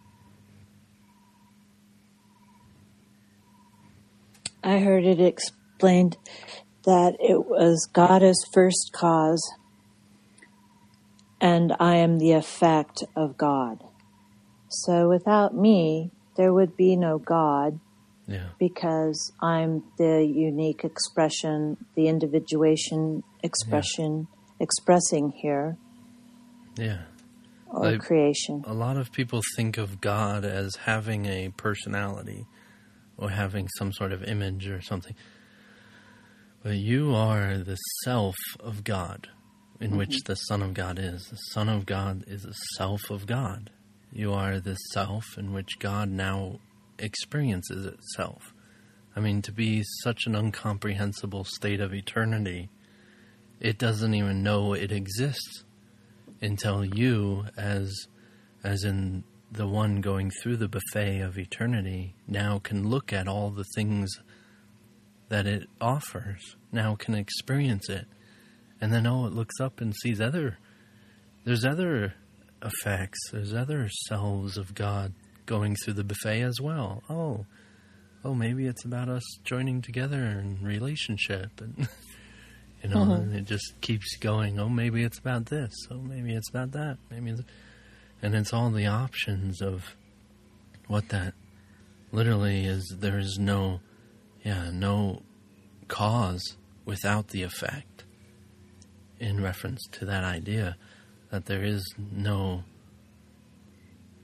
I 4.65 4.79
heard 4.79 5.05
it 5.05 5.21
explained 5.21 6.17
that 6.87 7.17
it 7.21 7.47
was 7.47 7.87
God 7.93 8.23
as 8.23 8.43
first 8.53 8.93
cause, 8.95 9.43
and 11.39 11.77
I 11.79 11.97
am 11.97 12.19
the 12.19 12.33
effect 12.33 13.05
of 13.15 13.37
God. 13.37 13.85
So 14.69 15.09
without 15.09 15.55
me, 15.55 16.11
there 16.37 16.53
would 16.53 16.77
be 16.77 16.97
no 16.97 17.19
God, 17.19 17.79
yeah. 18.27 18.49
because 18.59 19.33
I'm 19.43 19.85
the 19.99 20.25
unique 20.25 20.83
expression, 20.83 21.77
the 21.95 22.09
individuation 22.09 23.23
expression 23.43 24.29
yeah. 24.31 24.65
expressing 24.65 25.31
here. 25.31 25.77
Yeah. 26.77 27.03
Or 27.67 27.93
like, 27.93 28.01
creation. 28.01 28.65
A 28.67 28.73
lot 28.73 28.97
of 28.97 29.13
people 29.13 29.43
think 29.57 29.77
of 29.77 30.01
God 30.01 30.45
as 30.45 30.77
having 30.77 31.27
a 31.27 31.51
personality 31.51 32.47
or 33.17 33.31
having 33.31 33.69
some 33.79 33.93
sort 33.93 34.13
of 34.13 34.25
image 34.25 34.69
or 34.69 34.81
something. 34.83 35.15
But 36.63 36.77
you 36.77 37.15
are 37.15 37.59
the 37.59 37.77
self 38.05 38.37
of 38.61 38.85
God, 38.85 39.29
in 39.81 39.91
mm-hmm. 39.91 39.99
which 39.99 40.23
the 40.25 40.37
Son 40.37 40.63
of 40.63 40.75
God 40.75 40.99
is. 40.99 41.27
The 41.27 41.37
Son 41.37 41.69
of 41.69 41.87
God 41.87 42.25
is 42.27 42.43
the 42.43 42.55
self 42.77 43.11
of 43.11 43.27
God. 43.27 43.71
You 44.13 44.33
are 44.33 44.61
the 44.61 44.77
self 44.93 45.25
in 45.37 45.53
which 45.53 45.79
God 45.79 46.09
now 46.09 46.61
experiences 46.99 47.85
itself. 47.85 48.55
I 49.17 49.21
mean, 49.21 49.43
to 49.43 49.53
be 49.53 49.83
such 50.03 50.27
an 50.27 50.35
incomprehensible 50.35 51.45
state 51.45 51.81
of 51.81 51.93
eternity, 51.93 52.71
it 53.61 53.79
doesn't 53.79 54.15
even 54.15 54.43
know 54.43 54.73
it 54.73 54.91
exists 54.91 55.65
until 56.41 56.85
you, 56.85 57.45
as 57.57 58.09
as 58.63 58.85
in 58.85 59.25
the 59.51 59.67
one 59.67 60.01
going 60.01 60.31
through 60.31 60.57
the 60.57 60.69
buffet 60.69 61.21
of 61.21 61.39
eternity, 61.39 62.15
now 62.27 62.59
can 62.59 62.89
look 62.89 63.13
at 63.13 63.29
all 63.29 63.51
the 63.51 63.65
things 63.75 64.11
that 65.29 65.47
it 65.47 65.69
offers, 65.81 66.57
now 66.73 66.95
can 66.95 67.15
experience 67.15 67.89
it. 67.89 68.07
And 68.81 68.93
then 68.93 69.07
oh 69.07 69.27
it 69.27 69.33
looks 69.33 69.61
up 69.61 69.81
and 69.81 69.95
sees 69.95 70.21
other 70.21 70.59
there's 71.45 71.65
other 71.65 72.15
effects, 72.63 73.19
there's 73.31 73.55
other 73.55 73.89
selves 74.09 74.57
of 74.57 74.75
God 74.75 75.13
going 75.47 75.77
through 75.77 75.95
the 75.95 76.05
buffet 76.05 76.41
as 76.41 76.61
well. 76.61 77.03
Oh, 77.09 77.47
oh, 78.25 78.35
maybe 78.35 78.67
it's 78.67 78.85
about 78.85 79.09
us 79.09 79.23
joining 79.45 79.83
together 79.83 80.23
in 80.23 80.63
relationship, 80.63 81.61
and 81.61 81.89
you 82.83 82.89
know, 82.89 83.03
uh-huh. 83.03 83.13
and 83.15 83.35
it 83.35 83.45
just 83.45 83.75
keeps 83.81 84.17
going. 84.17 84.59
Oh, 84.59 84.69
maybe 84.69 85.03
it's 85.03 85.19
about 85.19 85.47
this. 85.47 85.73
Oh, 85.91 85.99
maybe 85.99 86.35
it's 86.35 86.49
about 86.49 86.73
that. 86.73 86.97
Maybe, 87.11 87.31
it's, 87.31 87.43
and 88.25 88.35
it's 88.35 88.55
all 88.55 88.71
the 88.71 88.87
options 88.87 89.61
of 89.61 89.97
what 90.87 91.11
that 91.11 91.35
literally 92.11 92.65
is. 92.65 92.97
There 92.99 93.19
is 93.19 93.39
no, 93.39 93.81
yeah, 94.43 94.71
no 94.73 95.23
cause 95.89 96.57
without 96.87 97.29
the 97.29 97.43
effect. 97.43 98.05
In 99.21 99.43
reference 99.43 99.87
to 99.93 100.05
that 100.07 100.25
idea 100.25 100.77
that 101.31 101.47
there 101.47 101.63
is 101.63 101.85
no 101.99 102.65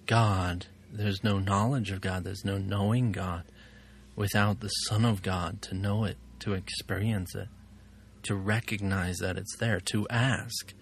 God 0.07 0.67
there's 0.93 1.23
no 1.23 1.39
knowledge 1.39 1.91
of 1.91 2.01
God, 2.01 2.25
there's 2.25 2.45
no 2.45 2.59
knowing 2.59 3.13
God 3.13 3.45
without 4.17 4.61
the 4.61 4.69
Son 4.69 5.05
of 5.05 5.23
God 5.23 5.63
to 5.63 5.75
know 5.75 6.05
it, 6.05 6.17
to 6.41 6.55
experience 6.55 7.35
it, 7.35 7.49
to 8.25 8.35
recognize 8.35 9.19
that 9.19 9.37
it's 9.37 9.57
there, 9.57 9.79
to 9.93 10.09
ask, 10.09 10.75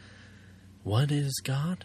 What 0.83 1.11
is 1.11 1.35
God? 1.45 1.85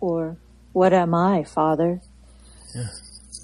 Or, 0.00 0.36
what 0.72 0.92
am 0.92 1.14
I, 1.14 1.44
Father? 1.44 2.00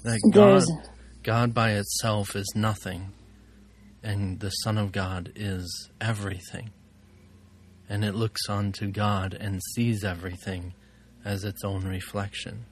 That 0.03 0.19
God, 0.31 0.33
There's- 0.33 0.89
God 1.23 1.53
by 1.53 1.71
itself 1.71 2.35
is 2.35 2.51
nothing, 2.55 3.11
and 4.03 4.39
the 4.39 4.51
Son 4.51 4.77
of 4.77 4.91
God 4.91 5.31
is 5.35 5.89
everything. 5.99 6.71
And 7.89 8.03
it 8.05 8.13
looks 8.13 8.47
onto 8.49 8.89
God 8.91 9.33
and 9.33 9.61
sees 9.73 10.03
everything 10.03 10.73
as 11.23 11.43
its 11.43 11.63
own 11.63 11.85
reflection. 11.85 12.65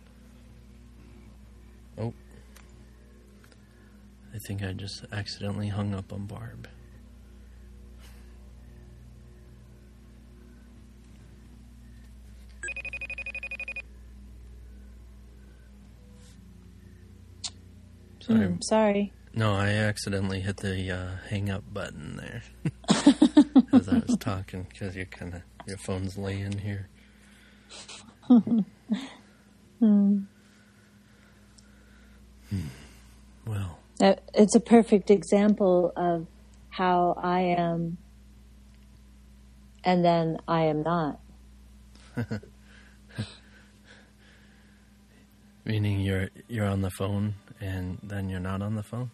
Oh. 1.97 2.13
I 4.33 4.37
think 4.47 4.63
I 4.63 4.73
just 4.73 5.05
accidentally 5.11 5.67
hung 5.69 5.93
up 5.93 6.11
on 6.11 6.25
Barb. 6.25 6.67
Sorry. 18.25 18.45
Hmm, 18.47 18.55
sorry. 18.61 19.13
No, 19.35 19.53
I 19.55 19.69
accidentally 19.69 20.39
hit 20.41 20.57
the 20.57 20.91
uh, 20.91 21.11
hang 21.29 21.49
up 21.49 21.63
button 21.73 22.17
there 22.17 22.43
as 23.73 23.89
I 23.89 23.97
was 24.05 24.15
talking 24.19 24.67
because 24.69 24.95
you're 24.95 25.05
kind 25.05 25.33
of 25.35 25.41
your 25.67 25.77
phone's 25.77 26.17
laying 26.17 26.57
here. 26.59 26.87
Hmm. 29.79 30.19
Well, 33.45 33.79
Uh, 33.99 34.13
It's 34.33 34.55
a 34.55 34.59
perfect 34.61 35.09
example 35.11 35.91
of 35.97 36.27
how 36.69 37.15
I 37.21 37.41
am 37.41 37.97
and 39.83 40.05
then 40.05 40.37
I 40.47 40.61
am 40.65 40.83
not. 40.83 41.19
meaning 45.65 45.99
you're 46.01 46.29
you're 46.47 46.67
on 46.67 46.81
the 46.81 46.91
phone 46.91 47.33
and 47.63 47.97
then 48.03 48.29
you're 48.29 48.39
not 48.39 48.61
on 48.61 48.75
the 48.75 48.83
phone. 48.83 49.11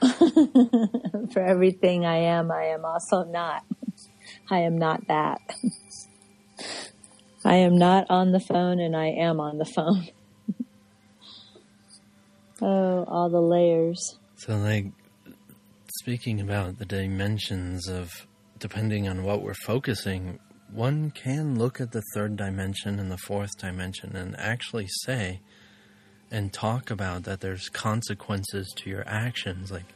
For 1.32 1.40
everything 1.40 2.06
I 2.06 2.16
am, 2.16 2.50
I 2.50 2.64
am 2.64 2.84
also 2.84 3.24
not. 3.24 3.64
I 4.50 4.60
am 4.60 4.78
not 4.78 5.06
that. 5.08 5.40
I 7.44 7.56
am 7.56 7.78
not 7.78 8.06
on 8.10 8.32
the 8.32 8.40
phone 8.40 8.80
and 8.80 8.96
I 8.96 9.08
am 9.08 9.40
on 9.40 9.58
the 9.58 9.64
phone. 9.64 10.08
oh, 12.62 13.04
all 13.04 13.30
the 13.30 13.40
layers. 13.40 14.18
So, 14.36 14.56
like, 14.56 14.86
speaking 15.98 16.40
about 16.40 16.78
the 16.78 16.84
dimensions 16.84 17.88
of 17.88 18.26
depending 18.58 19.08
on 19.08 19.24
what 19.24 19.42
we're 19.42 19.54
focusing, 19.54 20.38
one 20.70 21.10
can 21.10 21.58
look 21.58 21.80
at 21.80 21.92
the 21.92 22.02
third 22.14 22.36
dimension 22.36 22.98
and 22.98 23.10
the 23.10 23.18
fourth 23.18 23.56
dimension 23.58 24.16
and 24.16 24.38
actually 24.38 24.86
say 25.04 25.40
and 26.30 26.52
talk 26.52 26.90
about 26.90 27.24
that 27.24 27.40
there's 27.40 27.68
consequences 27.68 28.72
to 28.76 28.90
your 28.90 29.06
actions. 29.06 29.70
Like, 29.70 29.94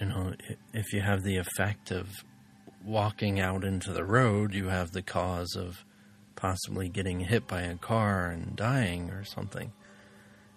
you 0.00 0.06
know, 0.06 0.34
if 0.72 0.92
you 0.92 1.00
have 1.00 1.22
the 1.22 1.36
effect 1.36 1.90
of 1.90 2.08
walking 2.84 3.40
out 3.40 3.64
into 3.64 3.92
the 3.92 4.04
road, 4.04 4.54
you 4.54 4.68
have 4.68 4.92
the 4.92 5.02
cause 5.02 5.56
of 5.56 5.84
possibly 6.36 6.88
getting 6.88 7.20
hit 7.20 7.46
by 7.46 7.62
a 7.62 7.76
car 7.76 8.28
and 8.28 8.54
dying 8.54 9.10
or 9.10 9.24
something. 9.24 9.72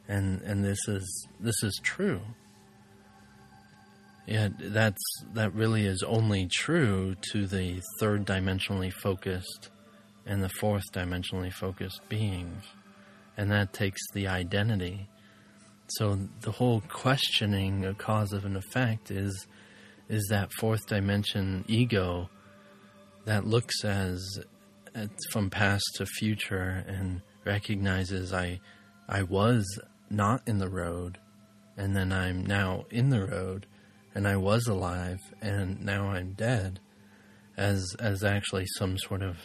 And 0.08 0.42
and 0.42 0.64
this 0.64 0.80
is 0.88 1.28
this 1.40 1.64
is 1.64 1.80
true. 1.84 2.22
Yeah, 4.26 4.50
that's 4.60 5.02
that 5.34 5.54
really 5.54 5.86
is 5.86 6.04
only 6.04 6.48
true 6.48 7.16
to 7.32 7.48
the 7.48 7.82
third 8.00 8.26
dimensionally 8.26 8.92
focused 8.92 9.70
and 10.26 10.44
the 10.44 10.50
fourth 10.50 10.92
dimensionally 10.92 11.52
focused 11.52 12.02
beings. 12.10 12.64
And 13.38 13.52
that 13.52 13.72
takes 13.72 14.02
the 14.14 14.28
identity. 14.28 15.08
So 15.90 16.18
the 16.42 16.52
whole 16.52 16.82
questioning 16.90 17.86
of 17.86 17.98
cause 17.98 18.34
of 18.34 18.46
an 18.46 18.56
effect 18.56 19.12
is 19.12 19.48
is 20.10 20.28
that 20.30 20.54
fourth 20.54 20.88
dimension 20.88 21.66
ego 21.68 22.30
that 23.26 23.46
looks 23.46 23.84
as 23.84 24.40
at, 24.96 25.10
from 25.32 25.50
past 25.50 25.86
to 25.96 26.06
future 26.06 26.84
and 26.88 27.22
recognizes 27.46 28.34
I 28.34 28.60
I 29.08 29.24
was 29.24 29.66
not 30.10 30.42
in 30.48 30.58
the 30.58 30.70
road 30.70 31.20
and 31.78 31.96
then 31.96 32.12
I'm 32.12 32.46
now 32.46 32.86
in 32.90 33.10
the 33.10 33.26
road 33.26 33.66
and 34.16 34.28
I 34.28 34.36
was 34.38 34.68
alive 34.68 35.20
and 35.42 35.84
now 35.86 36.10
I'm 36.10 36.34
dead 36.34 36.80
as 37.56 37.96
as 38.00 38.24
actually 38.24 38.66
some 38.78 38.98
sort 38.98 39.22
of 39.22 39.38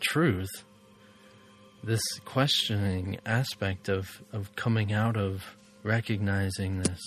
truth 0.00 0.64
this 1.82 2.02
questioning 2.24 3.18
aspect 3.26 3.88
of 3.88 4.22
of 4.32 4.54
coming 4.56 4.92
out 4.92 5.16
of 5.16 5.42
recognizing 5.82 6.80
this 6.80 7.00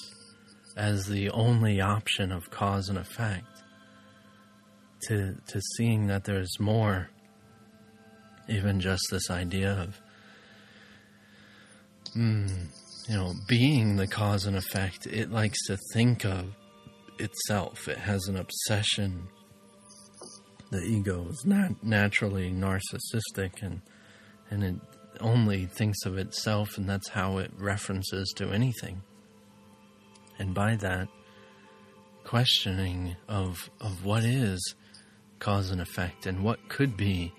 as 0.76 1.06
the 1.06 1.30
only 1.30 1.80
option 1.80 2.32
of 2.32 2.50
cause 2.50 2.90
and 2.90 2.98
effect 2.98 3.46
to 5.08 5.36
to 5.48 5.62
seeing 5.78 6.08
that 6.08 6.24
there's 6.24 6.60
more 6.60 7.10
even 8.50 8.80
just 8.80 9.04
this 9.12 9.30
idea 9.30 9.74
of 9.74 10.02
mm, 12.16 12.50
you 13.08 13.16
know 13.16 13.34
being 13.48 13.96
the 13.96 14.08
cause 14.08 14.46
and 14.46 14.58
effect 14.58 15.06
it 15.08 15.32
likes 15.32 15.60
to 15.68 15.78
think 15.94 16.26
of 16.26 16.56
itself. 17.20 17.88
It 17.88 17.98
has 17.98 18.28
an 18.28 18.38
obsession. 18.38 19.28
The 20.72 20.82
ego 20.82 21.28
is 21.30 21.44
not 21.46 21.84
naturally 21.84 22.52
narcissistic 22.52 23.62
and 23.62 23.82
and 24.54 24.64
it 24.64 24.76
only 25.20 25.66
thinks 25.66 26.06
of 26.06 26.18
itself 26.18 26.78
and 26.78 26.88
that's 26.88 27.10
how 27.10 27.40
it 27.40 27.52
references 27.58 28.32
to 28.36 28.52
anything. 28.52 29.02
And 30.38 30.54
by 30.54 30.76
that 30.78 31.08
questioning 32.24 33.16
of 33.28 33.70
of 33.82 34.06
what 34.06 34.24
is 34.24 34.76
cause 35.40 35.72
and 35.72 35.82
effect 35.82 36.26
and 36.26 36.44
what 36.44 36.70
could 36.70 36.96
be 36.96 37.34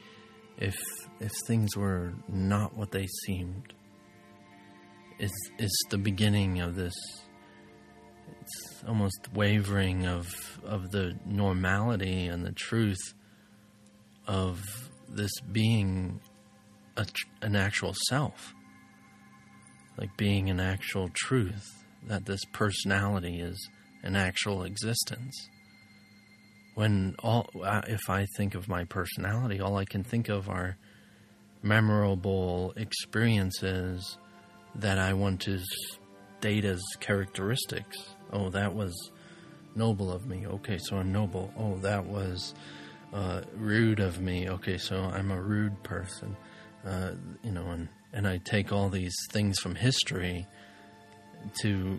if 0.59 0.77
if 1.21 1.33
things 1.47 1.77
were 1.77 2.13
not 2.29 2.77
what 2.77 2.91
they 2.91 3.07
seemed 3.25 3.73
is 5.19 5.33
is 5.59 5.73
the 5.91 5.99
beginning 5.99 6.61
of 6.61 6.75
this. 6.75 6.95
It's 8.41 8.85
almost 8.87 9.29
wavering 9.33 10.07
of 10.07 10.27
of 10.65 10.91
the 10.91 11.19
normality 11.25 12.27
and 12.27 12.45
the 12.45 12.53
truth 12.53 13.15
of 14.27 14.63
this 15.09 15.33
being 15.53 16.21
a, 16.97 17.07
an 17.43 17.57
actual 17.57 17.95
self. 18.09 18.55
Like 19.99 20.17
being 20.17 20.51
an 20.51 20.61
actual 20.61 21.09
truth 21.13 21.85
that 22.07 22.27
this 22.27 22.45
personality 22.53 23.41
is 23.41 23.69
an 24.03 24.17
actual 24.17 24.63
existence. 24.65 25.49
When 26.75 27.15
all 27.21 27.49
if 27.87 28.11
i 28.11 28.27
think 28.37 28.57
of 28.57 28.69
my 28.69 28.85
personality 28.85 29.61
all 29.61 29.77
i 29.77 29.85
can 29.85 30.03
think 30.03 30.29
of 30.29 30.49
are 30.49 30.77
memorable 31.63 32.73
experiences 32.77 34.19
that 34.75 34.99
i 34.99 35.13
want 35.13 35.41
to 35.43 35.61
state 36.39 36.65
as 36.65 36.83
characteristics. 37.01 37.97
Oh 38.33 38.51
that 38.51 38.75
was 38.75 38.93
noble 39.77 40.13
of 40.13 40.27
me. 40.27 40.47
Okay 40.47 40.79
so 40.79 40.97
i'm 40.97 41.13
noble. 41.13 41.53
Oh 41.57 41.77
that 41.79 42.05
was 42.05 42.55
uh, 43.13 43.43
rude 43.57 44.01
of 44.01 44.21
me. 44.21 44.49
Okay 44.51 44.77
so 44.77 44.97
i'm 44.97 45.31
a 45.31 45.41
rude 45.41 45.81
person 45.85 46.37
uh, 46.87 47.13
you 47.43 47.51
know 47.51 47.67
and 47.67 47.89
and 48.13 48.27
i 48.29 48.37
take 48.39 48.73
all 48.73 48.89
these 48.89 49.17
things 49.31 49.59
from 49.59 49.75
history 49.75 50.47
to 51.61 51.99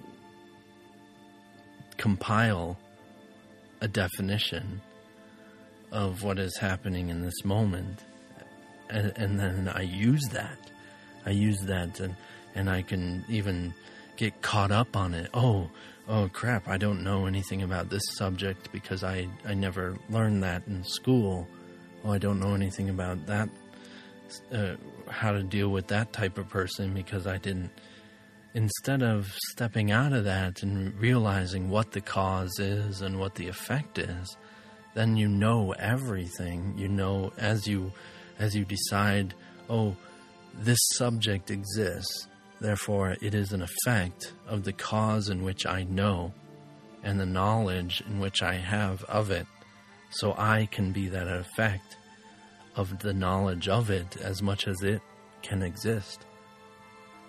compile 1.98 2.78
a 3.82 3.88
definition 3.88 4.82
of 5.92 6.24
what 6.24 6.40
is 6.40 6.58
happening 6.58 7.10
in 7.10 7.22
this 7.22 7.44
moment. 7.44 8.04
And, 8.90 9.14
and 9.16 9.40
then 9.40 9.70
I 9.70 9.82
use 9.82 10.28
that. 10.32 10.58
I 11.26 11.32
use 11.32 11.60
that 11.62 12.00
and, 12.00 12.16
and 12.54 12.70
I 12.70 12.82
can 12.82 13.26
even 13.30 13.74
get 14.18 14.42
caught 14.42 14.72
up 14.72 14.96
on 14.96 15.14
it. 15.14 15.30
Oh 15.34 15.70
oh 16.08 16.30
crap 16.32 16.68
I 16.68 16.78
don't 16.78 17.04
know 17.04 17.26
anything 17.26 17.64
about 17.64 17.90
this 17.90 18.04
subject 18.14 18.72
because 18.72 19.04
I, 19.04 19.28
I 19.44 19.56
never 19.56 19.98
learned 20.10 20.44
that 20.44 20.64
in 20.68 20.84
school. 20.84 21.48
Oh 22.04 22.12
I 22.12 22.18
don't 22.18 22.40
know 22.40 22.54
anything 22.54 22.90
about 22.90 23.26
that 23.26 23.50
uh, 24.52 24.76
how 25.10 25.32
to 25.32 25.44
deal 25.44 25.70
with 25.70 25.88
that 25.88 26.14
type 26.14 26.38
of 26.38 26.50
person 26.50 26.94
because 26.94 27.28
I 27.28 27.38
didn't 27.38 27.72
instead 28.56 29.04
of 29.04 29.28
stepping 29.52 29.92
out 29.92 30.14
of 30.14 30.24
that 30.24 30.64
and 30.64 30.98
realizing 31.00 31.70
what 31.70 31.92
the 31.92 32.02
cause 32.02 32.58
is 32.58 33.02
and 33.02 33.20
what 33.20 33.36
the 33.36 33.48
effect 33.48 34.00
is, 34.00 34.38
then 34.96 35.18
you 35.18 35.28
know 35.28 35.74
everything. 35.74 36.74
You 36.78 36.88
know 36.88 37.34
as 37.38 37.68
you 37.68 37.92
as 38.40 38.56
you 38.56 38.66
decide, 38.66 39.34
oh, 39.70 39.96
this 40.54 40.80
subject 40.94 41.52
exists. 41.52 42.28
Therefore, 42.62 43.18
it 43.22 43.36
is 43.36 43.52
an 43.52 43.62
effect 43.62 44.34
of 44.48 44.64
the 44.64 44.74
cause 44.74 45.30
in 45.30 45.44
which 45.44 45.66
I 45.66 45.84
know 45.84 46.34
and 47.04 47.20
the 47.20 47.26
knowledge 47.26 48.02
in 48.08 48.20
which 48.20 48.42
I 48.42 48.56
have 48.56 49.04
of 49.04 49.30
it, 49.30 49.46
so 50.10 50.34
I 50.38 50.68
can 50.72 50.94
be 50.94 51.10
that 51.10 51.28
effect 51.28 51.98
of 52.76 53.00
the 53.00 53.14
knowledge 53.14 53.68
of 53.68 53.90
it 53.90 54.18
as 54.18 54.42
much 54.42 54.68
as 54.68 54.82
it 54.82 55.02
can 55.42 55.62
exist. 55.62 56.26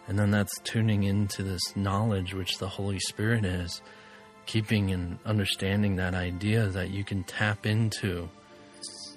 And 0.09 0.19
then 0.19 0.31
that's 0.31 0.59
tuning 0.61 1.03
into 1.05 1.43
this 1.43 1.77
knowledge 1.77 2.35
which 2.35 2.59
the 2.59 2.69
Holy 2.69 3.01
Spirit 3.01 3.45
is, 3.45 3.83
keeping 4.47 4.93
and 4.93 5.19
understanding 5.25 5.97
that 5.97 6.15
idea 6.15 6.67
that 6.69 6.91
you 6.91 7.05
can 7.05 7.25
tap 7.25 7.67
into 7.67 8.29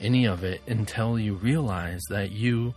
any 0.01 0.25
of 0.25 0.43
it 0.43 0.61
until 0.67 1.19
you 1.19 1.35
realize 1.35 2.01
that 2.09 2.31
you 2.31 2.73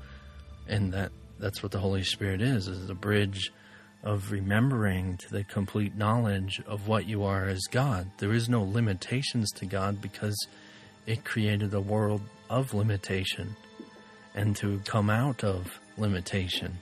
and 0.68 0.92
that 0.92 1.10
that's 1.38 1.62
what 1.62 1.72
the 1.72 1.78
Holy 1.78 2.02
Spirit 2.02 2.42
is 2.42 2.68
is 2.68 2.90
a 2.90 2.94
bridge 2.94 3.52
of 4.02 4.32
remembering 4.32 5.16
to 5.16 5.30
the 5.30 5.44
complete 5.44 5.96
knowledge 5.96 6.60
of 6.66 6.88
what 6.88 7.06
you 7.06 7.22
are 7.22 7.46
as 7.46 7.60
God. 7.70 8.10
There 8.18 8.32
is 8.32 8.48
no 8.48 8.62
limitations 8.62 9.50
to 9.52 9.66
God 9.66 10.02
because 10.02 10.36
it 11.06 11.24
created 11.24 11.74
a 11.74 11.80
world 11.80 12.22
of 12.48 12.74
limitation 12.74 13.56
and 14.34 14.56
to 14.56 14.80
come 14.86 15.10
out 15.10 15.42
of 15.44 15.78
limitation 15.96 16.78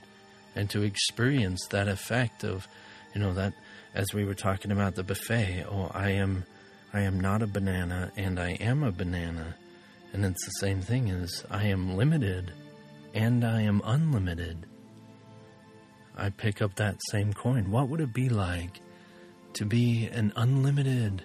and 0.55 0.69
to 0.69 0.83
experience 0.83 1.67
that 1.69 1.87
effect 1.87 2.43
of 2.43 2.67
you 3.13 3.21
know 3.21 3.33
that 3.33 3.53
as 3.93 4.13
we 4.13 4.23
were 4.23 4.33
talking 4.33 4.71
about 4.71 4.95
the 4.95 5.03
buffet 5.03 5.65
oh 5.69 5.89
i 5.93 6.09
am 6.09 6.45
i 6.93 7.01
am 7.01 7.19
not 7.19 7.41
a 7.41 7.47
banana 7.47 8.11
and 8.17 8.39
i 8.39 8.51
am 8.51 8.83
a 8.83 8.91
banana. 8.91 9.55
And 10.13 10.25
it's 10.25 10.43
the 10.45 10.51
same 10.59 10.81
thing 10.81 11.09
as 11.09 11.45
i 11.49 11.65
am 11.65 11.95
limited 11.95 12.51
and 13.13 13.45
i 13.45 13.61
am 13.61 13.81
unlimited. 13.85 14.65
I 16.17 16.29
pick 16.29 16.61
up 16.61 16.75
that 16.75 16.99
same 17.09 17.33
coin. 17.33 17.71
What 17.71 17.87
would 17.87 18.01
it 18.01 18.13
be 18.13 18.27
like 18.27 18.81
to 19.53 19.65
be 19.65 20.07
an 20.07 20.33
unlimited 20.35 21.23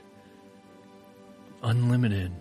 unlimited 1.62 2.32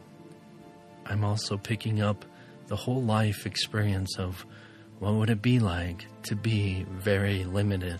i'm 1.05 1.23
also 1.23 1.57
picking 1.57 2.01
up 2.01 2.25
the 2.67 2.75
whole 2.75 3.03
life 3.03 3.45
experience 3.45 4.17
of 4.17 4.45
what 4.99 5.13
would 5.13 5.29
it 5.29 5.41
be 5.41 5.59
like 5.59 6.05
to 6.23 6.35
be 6.35 6.85
very 6.89 7.43
limited, 7.43 7.99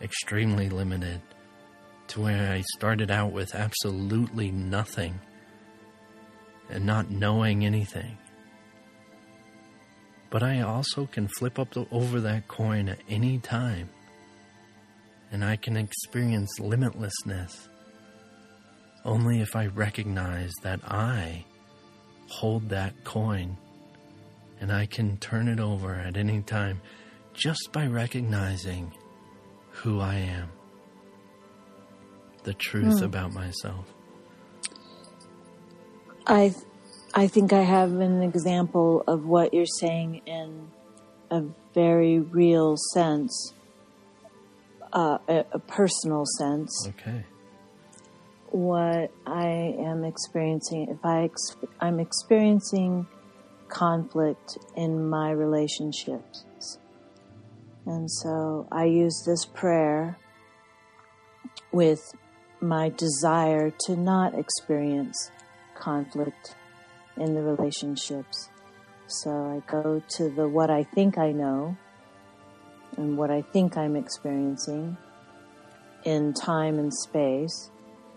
extremely 0.00 0.68
limited, 0.68 1.20
to 2.08 2.20
where 2.20 2.52
I 2.52 2.62
started 2.74 3.10
out 3.10 3.32
with 3.32 3.54
absolutely 3.54 4.50
nothing 4.50 5.20
and 6.70 6.86
not 6.86 7.10
knowing 7.10 7.64
anything? 7.64 8.16
But 10.30 10.42
I 10.42 10.62
also 10.62 11.06
can 11.06 11.28
flip 11.28 11.58
up 11.58 11.70
the, 11.72 11.86
over 11.92 12.20
that 12.20 12.48
coin 12.48 12.88
at 12.88 12.98
any 13.08 13.38
time 13.38 13.90
and 15.30 15.44
I 15.44 15.56
can 15.56 15.76
experience 15.76 16.58
limitlessness 16.58 17.68
only 19.04 19.40
if 19.40 19.54
I 19.54 19.66
recognize 19.66 20.52
that 20.62 20.80
I 20.84 21.44
hold 22.32 22.70
that 22.70 23.04
coin 23.04 23.56
and 24.60 24.72
I 24.72 24.86
can 24.86 25.16
turn 25.18 25.48
it 25.48 25.60
over 25.60 25.94
at 25.94 26.16
any 26.16 26.40
time 26.40 26.80
just 27.34 27.70
by 27.72 27.86
recognizing 27.86 28.92
who 29.70 30.00
I 30.00 30.14
am, 30.14 30.48
the 32.44 32.54
truth 32.54 32.98
Hmm. 33.00 33.04
about 33.04 33.32
myself. 33.32 33.92
I, 36.26 36.54
I 37.14 37.26
think 37.26 37.52
I 37.52 37.62
have 37.62 37.92
an 37.92 38.22
example 38.22 39.02
of 39.06 39.26
what 39.26 39.52
you're 39.52 39.66
saying 39.66 40.22
in 40.26 40.68
a 41.30 41.42
very 41.74 42.20
real 42.20 42.76
sense, 42.94 43.52
uh, 44.92 45.18
a, 45.28 45.44
a 45.52 45.58
personal 45.58 46.24
sense. 46.38 46.86
Okay. 46.88 47.24
What 48.52 49.10
I 49.26 49.74
am 49.78 50.04
experiencing, 50.04 50.88
if 50.90 51.04
I 51.04 51.24
ex- 51.24 51.56
I'm 51.80 51.98
experiencing 51.98 53.06
conflict 53.68 54.58
in 54.76 55.08
my 55.08 55.30
relationships, 55.30 56.44
and 57.86 58.10
so 58.10 58.68
I 58.70 58.84
use 58.84 59.24
this 59.26 59.46
prayer 59.46 60.18
with 61.72 62.12
my 62.60 62.90
desire 62.90 63.72
to 63.86 63.96
not 63.96 64.38
experience 64.38 65.30
conflict 65.74 66.54
in 67.16 67.34
the 67.34 67.42
relationships. 67.42 68.50
So 69.06 69.30
I 69.30 69.70
go 69.70 70.02
to 70.16 70.28
the 70.30 70.48
what 70.48 70.70
I 70.70 70.84
think 70.84 71.18
I 71.18 71.32
know 71.32 71.76
and 72.96 73.16
what 73.16 73.30
I 73.30 73.42
think 73.42 73.76
I'm 73.76 73.96
experiencing 73.96 74.96
in 76.04 76.32
time 76.32 76.78
and 76.78 76.92
space, 76.92 77.70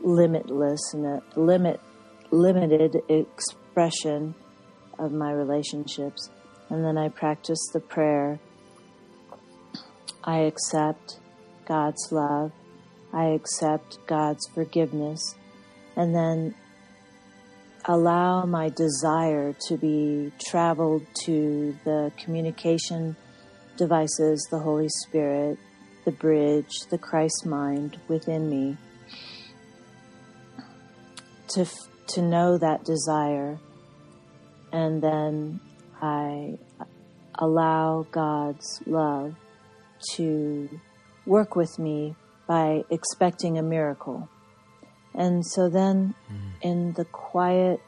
limitless 0.05 0.93
limit 1.35 1.81
limited 2.31 2.95
expression 3.09 4.35
of 4.99 5.11
my 5.11 5.31
relationships. 5.31 6.29
And 6.69 6.85
then 6.85 6.97
I 6.97 7.09
practice 7.09 7.59
the 7.73 7.79
prayer. 7.79 8.39
I 10.23 10.39
accept 10.39 11.19
God's 11.67 12.11
love. 12.11 12.51
I 13.13 13.25
accept 13.29 13.97
God's 14.07 14.47
forgiveness. 14.53 15.35
And 15.95 16.13
then 16.15 16.55
allow 17.85 18.45
my 18.45 18.69
desire 18.69 19.53
to 19.67 19.77
be 19.77 20.31
traveled 20.39 21.05
to 21.25 21.77
the 21.83 22.11
communication 22.17 23.15
devices, 23.77 24.47
the 24.51 24.59
Holy 24.59 24.89
Spirit, 25.05 25.57
the 26.03 26.11
bridge, 26.11 26.73
the 26.89 26.97
Christ 26.97 27.45
mind 27.45 27.97
within 28.07 28.49
me. 28.49 28.77
To, 31.55 31.61
f- 31.61 31.89
to 32.07 32.21
know 32.21 32.57
that 32.57 32.83
desire, 32.83 33.57
and 34.73 35.01
then 35.01 35.61
I 36.01 36.57
allow 37.35 38.05
God's 38.11 38.81
love 38.85 39.35
to 40.15 40.69
work 41.25 41.55
with 41.55 41.79
me 41.79 42.15
by 42.45 42.83
expecting 42.89 43.57
a 43.57 43.63
miracle. 43.63 44.27
And 45.13 45.45
so 45.45 45.69
then, 45.69 46.13
hmm. 46.27 46.49
in 46.61 46.93
the 46.93 47.05
quiet 47.05 47.79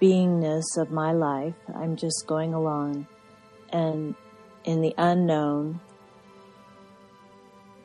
beingness 0.00 0.76
of 0.76 0.92
my 0.92 1.10
life, 1.10 1.56
I'm 1.74 1.96
just 1.96 2.26
going 2.28 2.54
along, 2.54 3.08
and 3.72 4.14
in 4.64 4.82
the 4.82 4.94
unknown, 4.96 5.80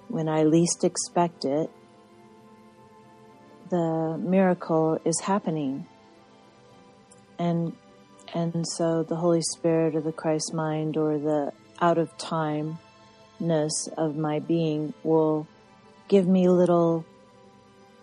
when 0.08 0.30
I 0.30 0.44
least 0.44 0.84
expect 0.84 1.46
it, 1.46 1.72
the 3.74 4.20
miracle 4.20 5.00
is 5.04 5.20
happening. 5.22 5.88
And 7.40 7.76
and 8.32 8.64
so 8.68 9.02
the 9.02 9.16
Holy 9.16 9.42
Spirit 9.42 9.96
or 9.96 10.02
the 10.02 10.12
Christ 10.12 10.54
mind 10.54 10.96
or 10.96 11.18
the 11.18 11.52
out 11.82 11.98
of 11.98 12.16
timeness 12.20 12.78
of 13.98 14.16
my 14.16 14.38
being 14.38 14.94
will 15.04 15.48
give 16.08 16.28
me 16.28 16.48
little 16.50 17.04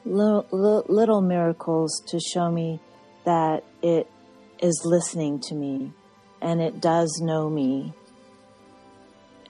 little, 0.04 0.84
little 0.88 1.20
miracles 1.20 2.02
to 2.08 2.18
show 2.18 2.50
me 2.50 2.80
that 3.24 3.62
it 3.80 4.10
is 4.58 4.82
listening 4.84 5.38
to 5.38 5.54
me 5.54 5.92
and 6.42 6.60
it 6.60 6.80
does 6.80 7.20
know 7.22 7.48
me 7.48 7.92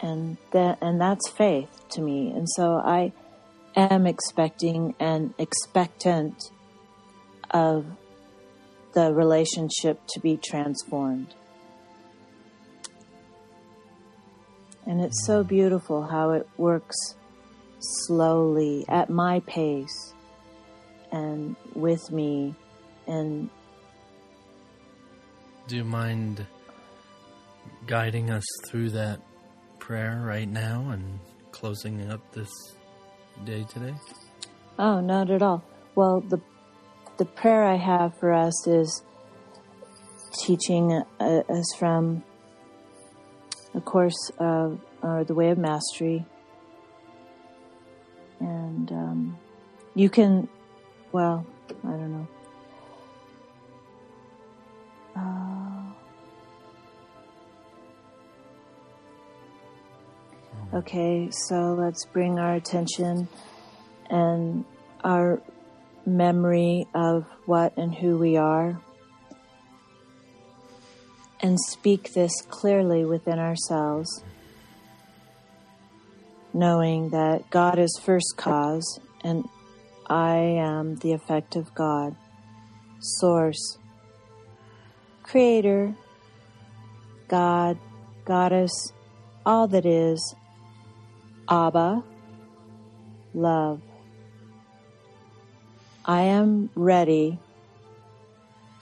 and 0.01 0.37
that 0.51 0.77
and 0.83 1.01
that's 1.01 1.31
faith 1.31 1.89
to 1.89 2.01
me 2.01 2.31
and 2.31 2.49
so 2.49 2.81
i 2.85 3.12
am 3.77 4.07
expecting 4.07 4.95
and 4.99 5.35
expectant 5.39 6.51
of 7.51 7.87
the 8.93 9.12
relationship 9.12 10.01
to 10.09 10.21
be 10.21 10.37
transformed. 10.37 11.35
And 14.87 15.01
it's 15.01 15.25
so 15.27 15.45
beautiful 15.45 16.03
how 16.03 16.31
it 16.31 16.49
works 16.57 16.97
slowly 17.79 18.85
at 18.89 19.09
my 19.09 19.41
pace 19.41 20.14
and 21.12 21.57
with 21.75 22.11
me 22.11 22.55
and 23.07 23.51
Do 25.68 25.77
you 25.77 25.85
mind 25.85 26.47
guiding 27.87 28.31
us 28.31 28.45
through 28.66 28.91
that 28.91 29.21
prayer 29.79 30.23
right 30.25 30.49
now 30.49 30.91
and 30.91 31.21
closing 31.53 32.11
up 32.11 32.21
this 32.33 32.51
day 33.45 33.64
today? 33.64 33.95
oh 34.78 35.01
not 35.01 35.30
at 35.30 35.43
all. 35.43 35.62
Well 35.95 36.20
the 36.20 36.41
the 37.18 37.24
prayer 37.26 37.64
i 37.64 37.76
have 37.76 38.18
for 38.18 38.32
us 38.32 38.66
is 38.66 39.03
teaching 40.38 41.03
uh, 41.20 41.43
us 41.49 41.74
from 41.78 42.22
a 43.74 43.80
course 43.80 44.30
of 44.38 44.80
or 45.03 45.24
the 45.24 45.34
way 45.34 45.51
of 45.51 45.59
mastery. 45.59 46.24
And 48.41 48.91
um, 48.91 49.38
you 49.95 50.09
can 50.09 50.49
well 51.12 51.45
i 51.84 51.91
don't 51.91 52.12
know. 52.12 52.28
Uh, 55.16 55.49
Okay, 60.73 61.29
so 61.33 61.75
let's 61.75 62.05
bring 62.05 62.39
our 62.39 62.55
attention 62.55 63.27
and 64.09 64.64
our 65.03 65.43
memory 66.07 66.87
of 66.95 67.27
what 67.45 67.77
and 67.77 67.93
who 67.93 68.16
we 68.16 68.37
are 68.37 68.81
and 71.41 71.59
speak 71.59 72.12
this 72.12 72.33
clearly 72.43 73.05
within 73.05 73.41
ourselves, 73.41 74.23
knowing 76.55 77.09
that 77.11 77.51
God 77.51 77.81
is 77.81 78.01
first 78.01 78.35
cause 78.37 79.01
and 79.25 79.49
I 80.07 80.37
am 80.37 80.95
the 80.97 81.14
effect 81.14 81.57
of 81.57 81.75
God, 81.75 82.14
source, 83.01 83.77
creator, 85.25 85.97
God, 87.27 87.77
goddess, 88.25 88.93
all 89.45 89.66
that 89.66 89.85
is, 89.85 90.37
Abba, 91.51 92.05
love. 93.34 93.82
I 96.05 96.22
am 96.22 96.70
ready 96.76 97.40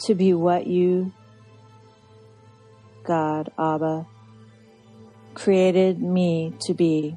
to 0.00 0.14
be 0.14 0.34
what 0.34 0.66
you, 0.66 1.10
God, 3.04 3.50
Abba, 3.58 4.06
created 5.32 6.02
me 6.02 6.52
to 6.60 6.74
be. 6.74 7.16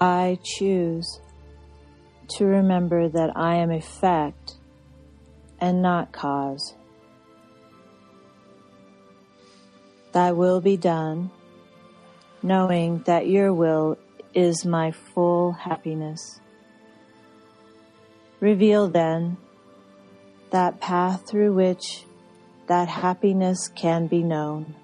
I 0.00 0.38
choose 0.44 1.20
to 2.28 2.44
remember 2.44 3.08
that 3.08 3.36
I 3.36 3.56
am 3.56 3.72
effect 3.72 4.54
and 5.60 5.82
not 5.82 6.12
cause. 6.12 6.74
Thy 10.12 10.30
will 10.30 10.60
be 10.60 10.76
done, 10.76 11.32
knowing 12.46 13.02
that 13.06 13.26
your 13.26 13.52
will 13.52 13.98
is 14.32 14.64
my 14.64 14.92
full 14.92 15.50
happiness. 15.50 16.40
Reveal 18.38 18.88
then 18.88 19.36
that 20.50 20.80
path 20.80 21.26
through 21.26 21.54
which 21.54 22.04
that 22.68 22.86
happiness 22.88 23.68
can 23.74 24.06
be 24.06 24.22
known. 24.22 24.76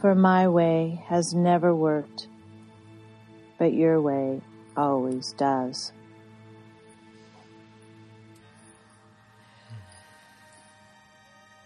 For 0.00 0.14
my 0.14 0.46
way 0.46 1.02
has 1.08 1.34
never 1.34 1.74
worked, 1.74 2.28
but 3.58 3.72
your 3.72 4.00
way 4.00 4.40
always 4.76 5.32
does. 5.32 5.92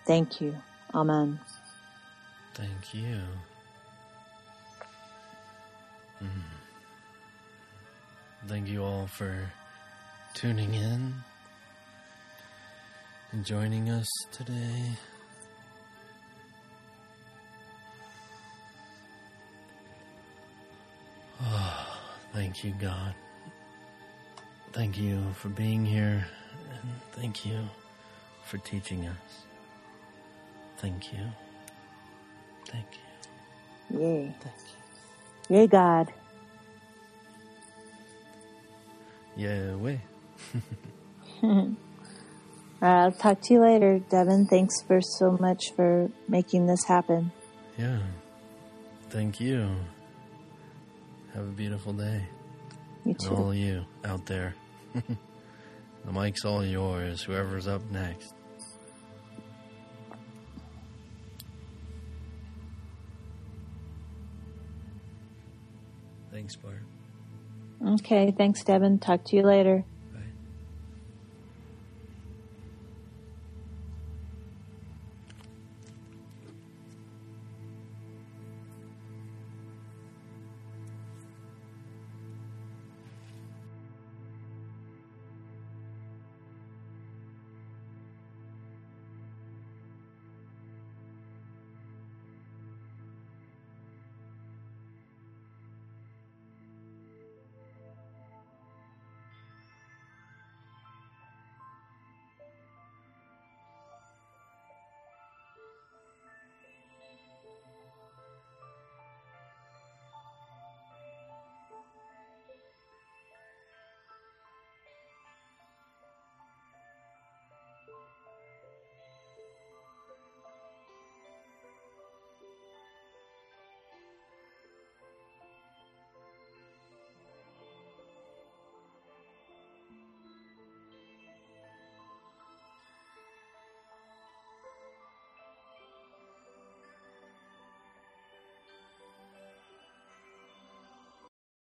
Thank 0.06 0.40
you. 0.40 0.56
Amen. 0.94 1.40
Thank 2.54 2.94
you. 2.94 3.20
Mm. 6.22 6.28
Thank 8.48 8.68
you 8.68 8.84
all 8.84 9.06
for 9.06 9.50
tuning 10.34 10.74
in 10.74 11.14
and 13.32 13.44
joining 13.44 13.90
us 13.90 14.08
today. 14.32 14.96
Oh, 21.42 21.98
thank 22.32 22.64
you, 22.64 22.72
God. 22.80 23.14
Thank 24.72 24.98
you 24.98 25.22
for 25.34 25.48
being 25.48 25.84
here, 25.84 26.26
and 26.70 26.90
thank 27.12 27.44
you 27.44 27.58
for 28.44 28.58
teaching 28.58 29.06
us. 29.06 29.44
Thank 30.78 31.12
you. 31.12 31.18
Thank 32.66 32.86
you. 33.90 33.98
Yay. 33.98 34.34
Thank 34.40 34.54
you. 34.56 34.85
Yay, 35.48 35.66
God. 35.66 36.12
All 41.42 41.76
right, 42.80 43.04
I'll 43.04 43.12
talk 43.12 43.40
to 43.42 43.54
you 43.54 43.60
later, 43.60 43.98
Devin. 44.10 44.46
Thanks 44.46 44.82
for 44.82 45.00
so 45.00 45.36
much 45.40 45.72
for 45.74 46.10
making 46.28 46.66
this 46.66 46.84
happen. 46.84 47.32
Yeah. 47.78 48.00
Thank 49.10 49.40
you. 49.40 49.68
Have 51.34 51.44
a 51.44 51.52
beautiful 51.52 51.92
day. 51.92 52.22
You 53.04 53.14
And 53.20 53.38
all 53.38 53.54
you 53.54 53.84
out 54.04 54.26
there. 54.26 54.54
the 54.94 56.12
mic's 56.12 56.44
all 56.44 56.64
yours, 56.64 57.22
whoever's 57.22 57.68
up 57.68 57.82
next. 57.90 58.35
Thanks, 66.46 66.54
Bart. 66.54 67.94
Okay, 67.94 68.30
thanks, 68.30 68.62
Devin. 68.62 69.00
Talk 69.00 69.24
to 69.24 69.36
you 69.36 69.42
later. 69.42 69.84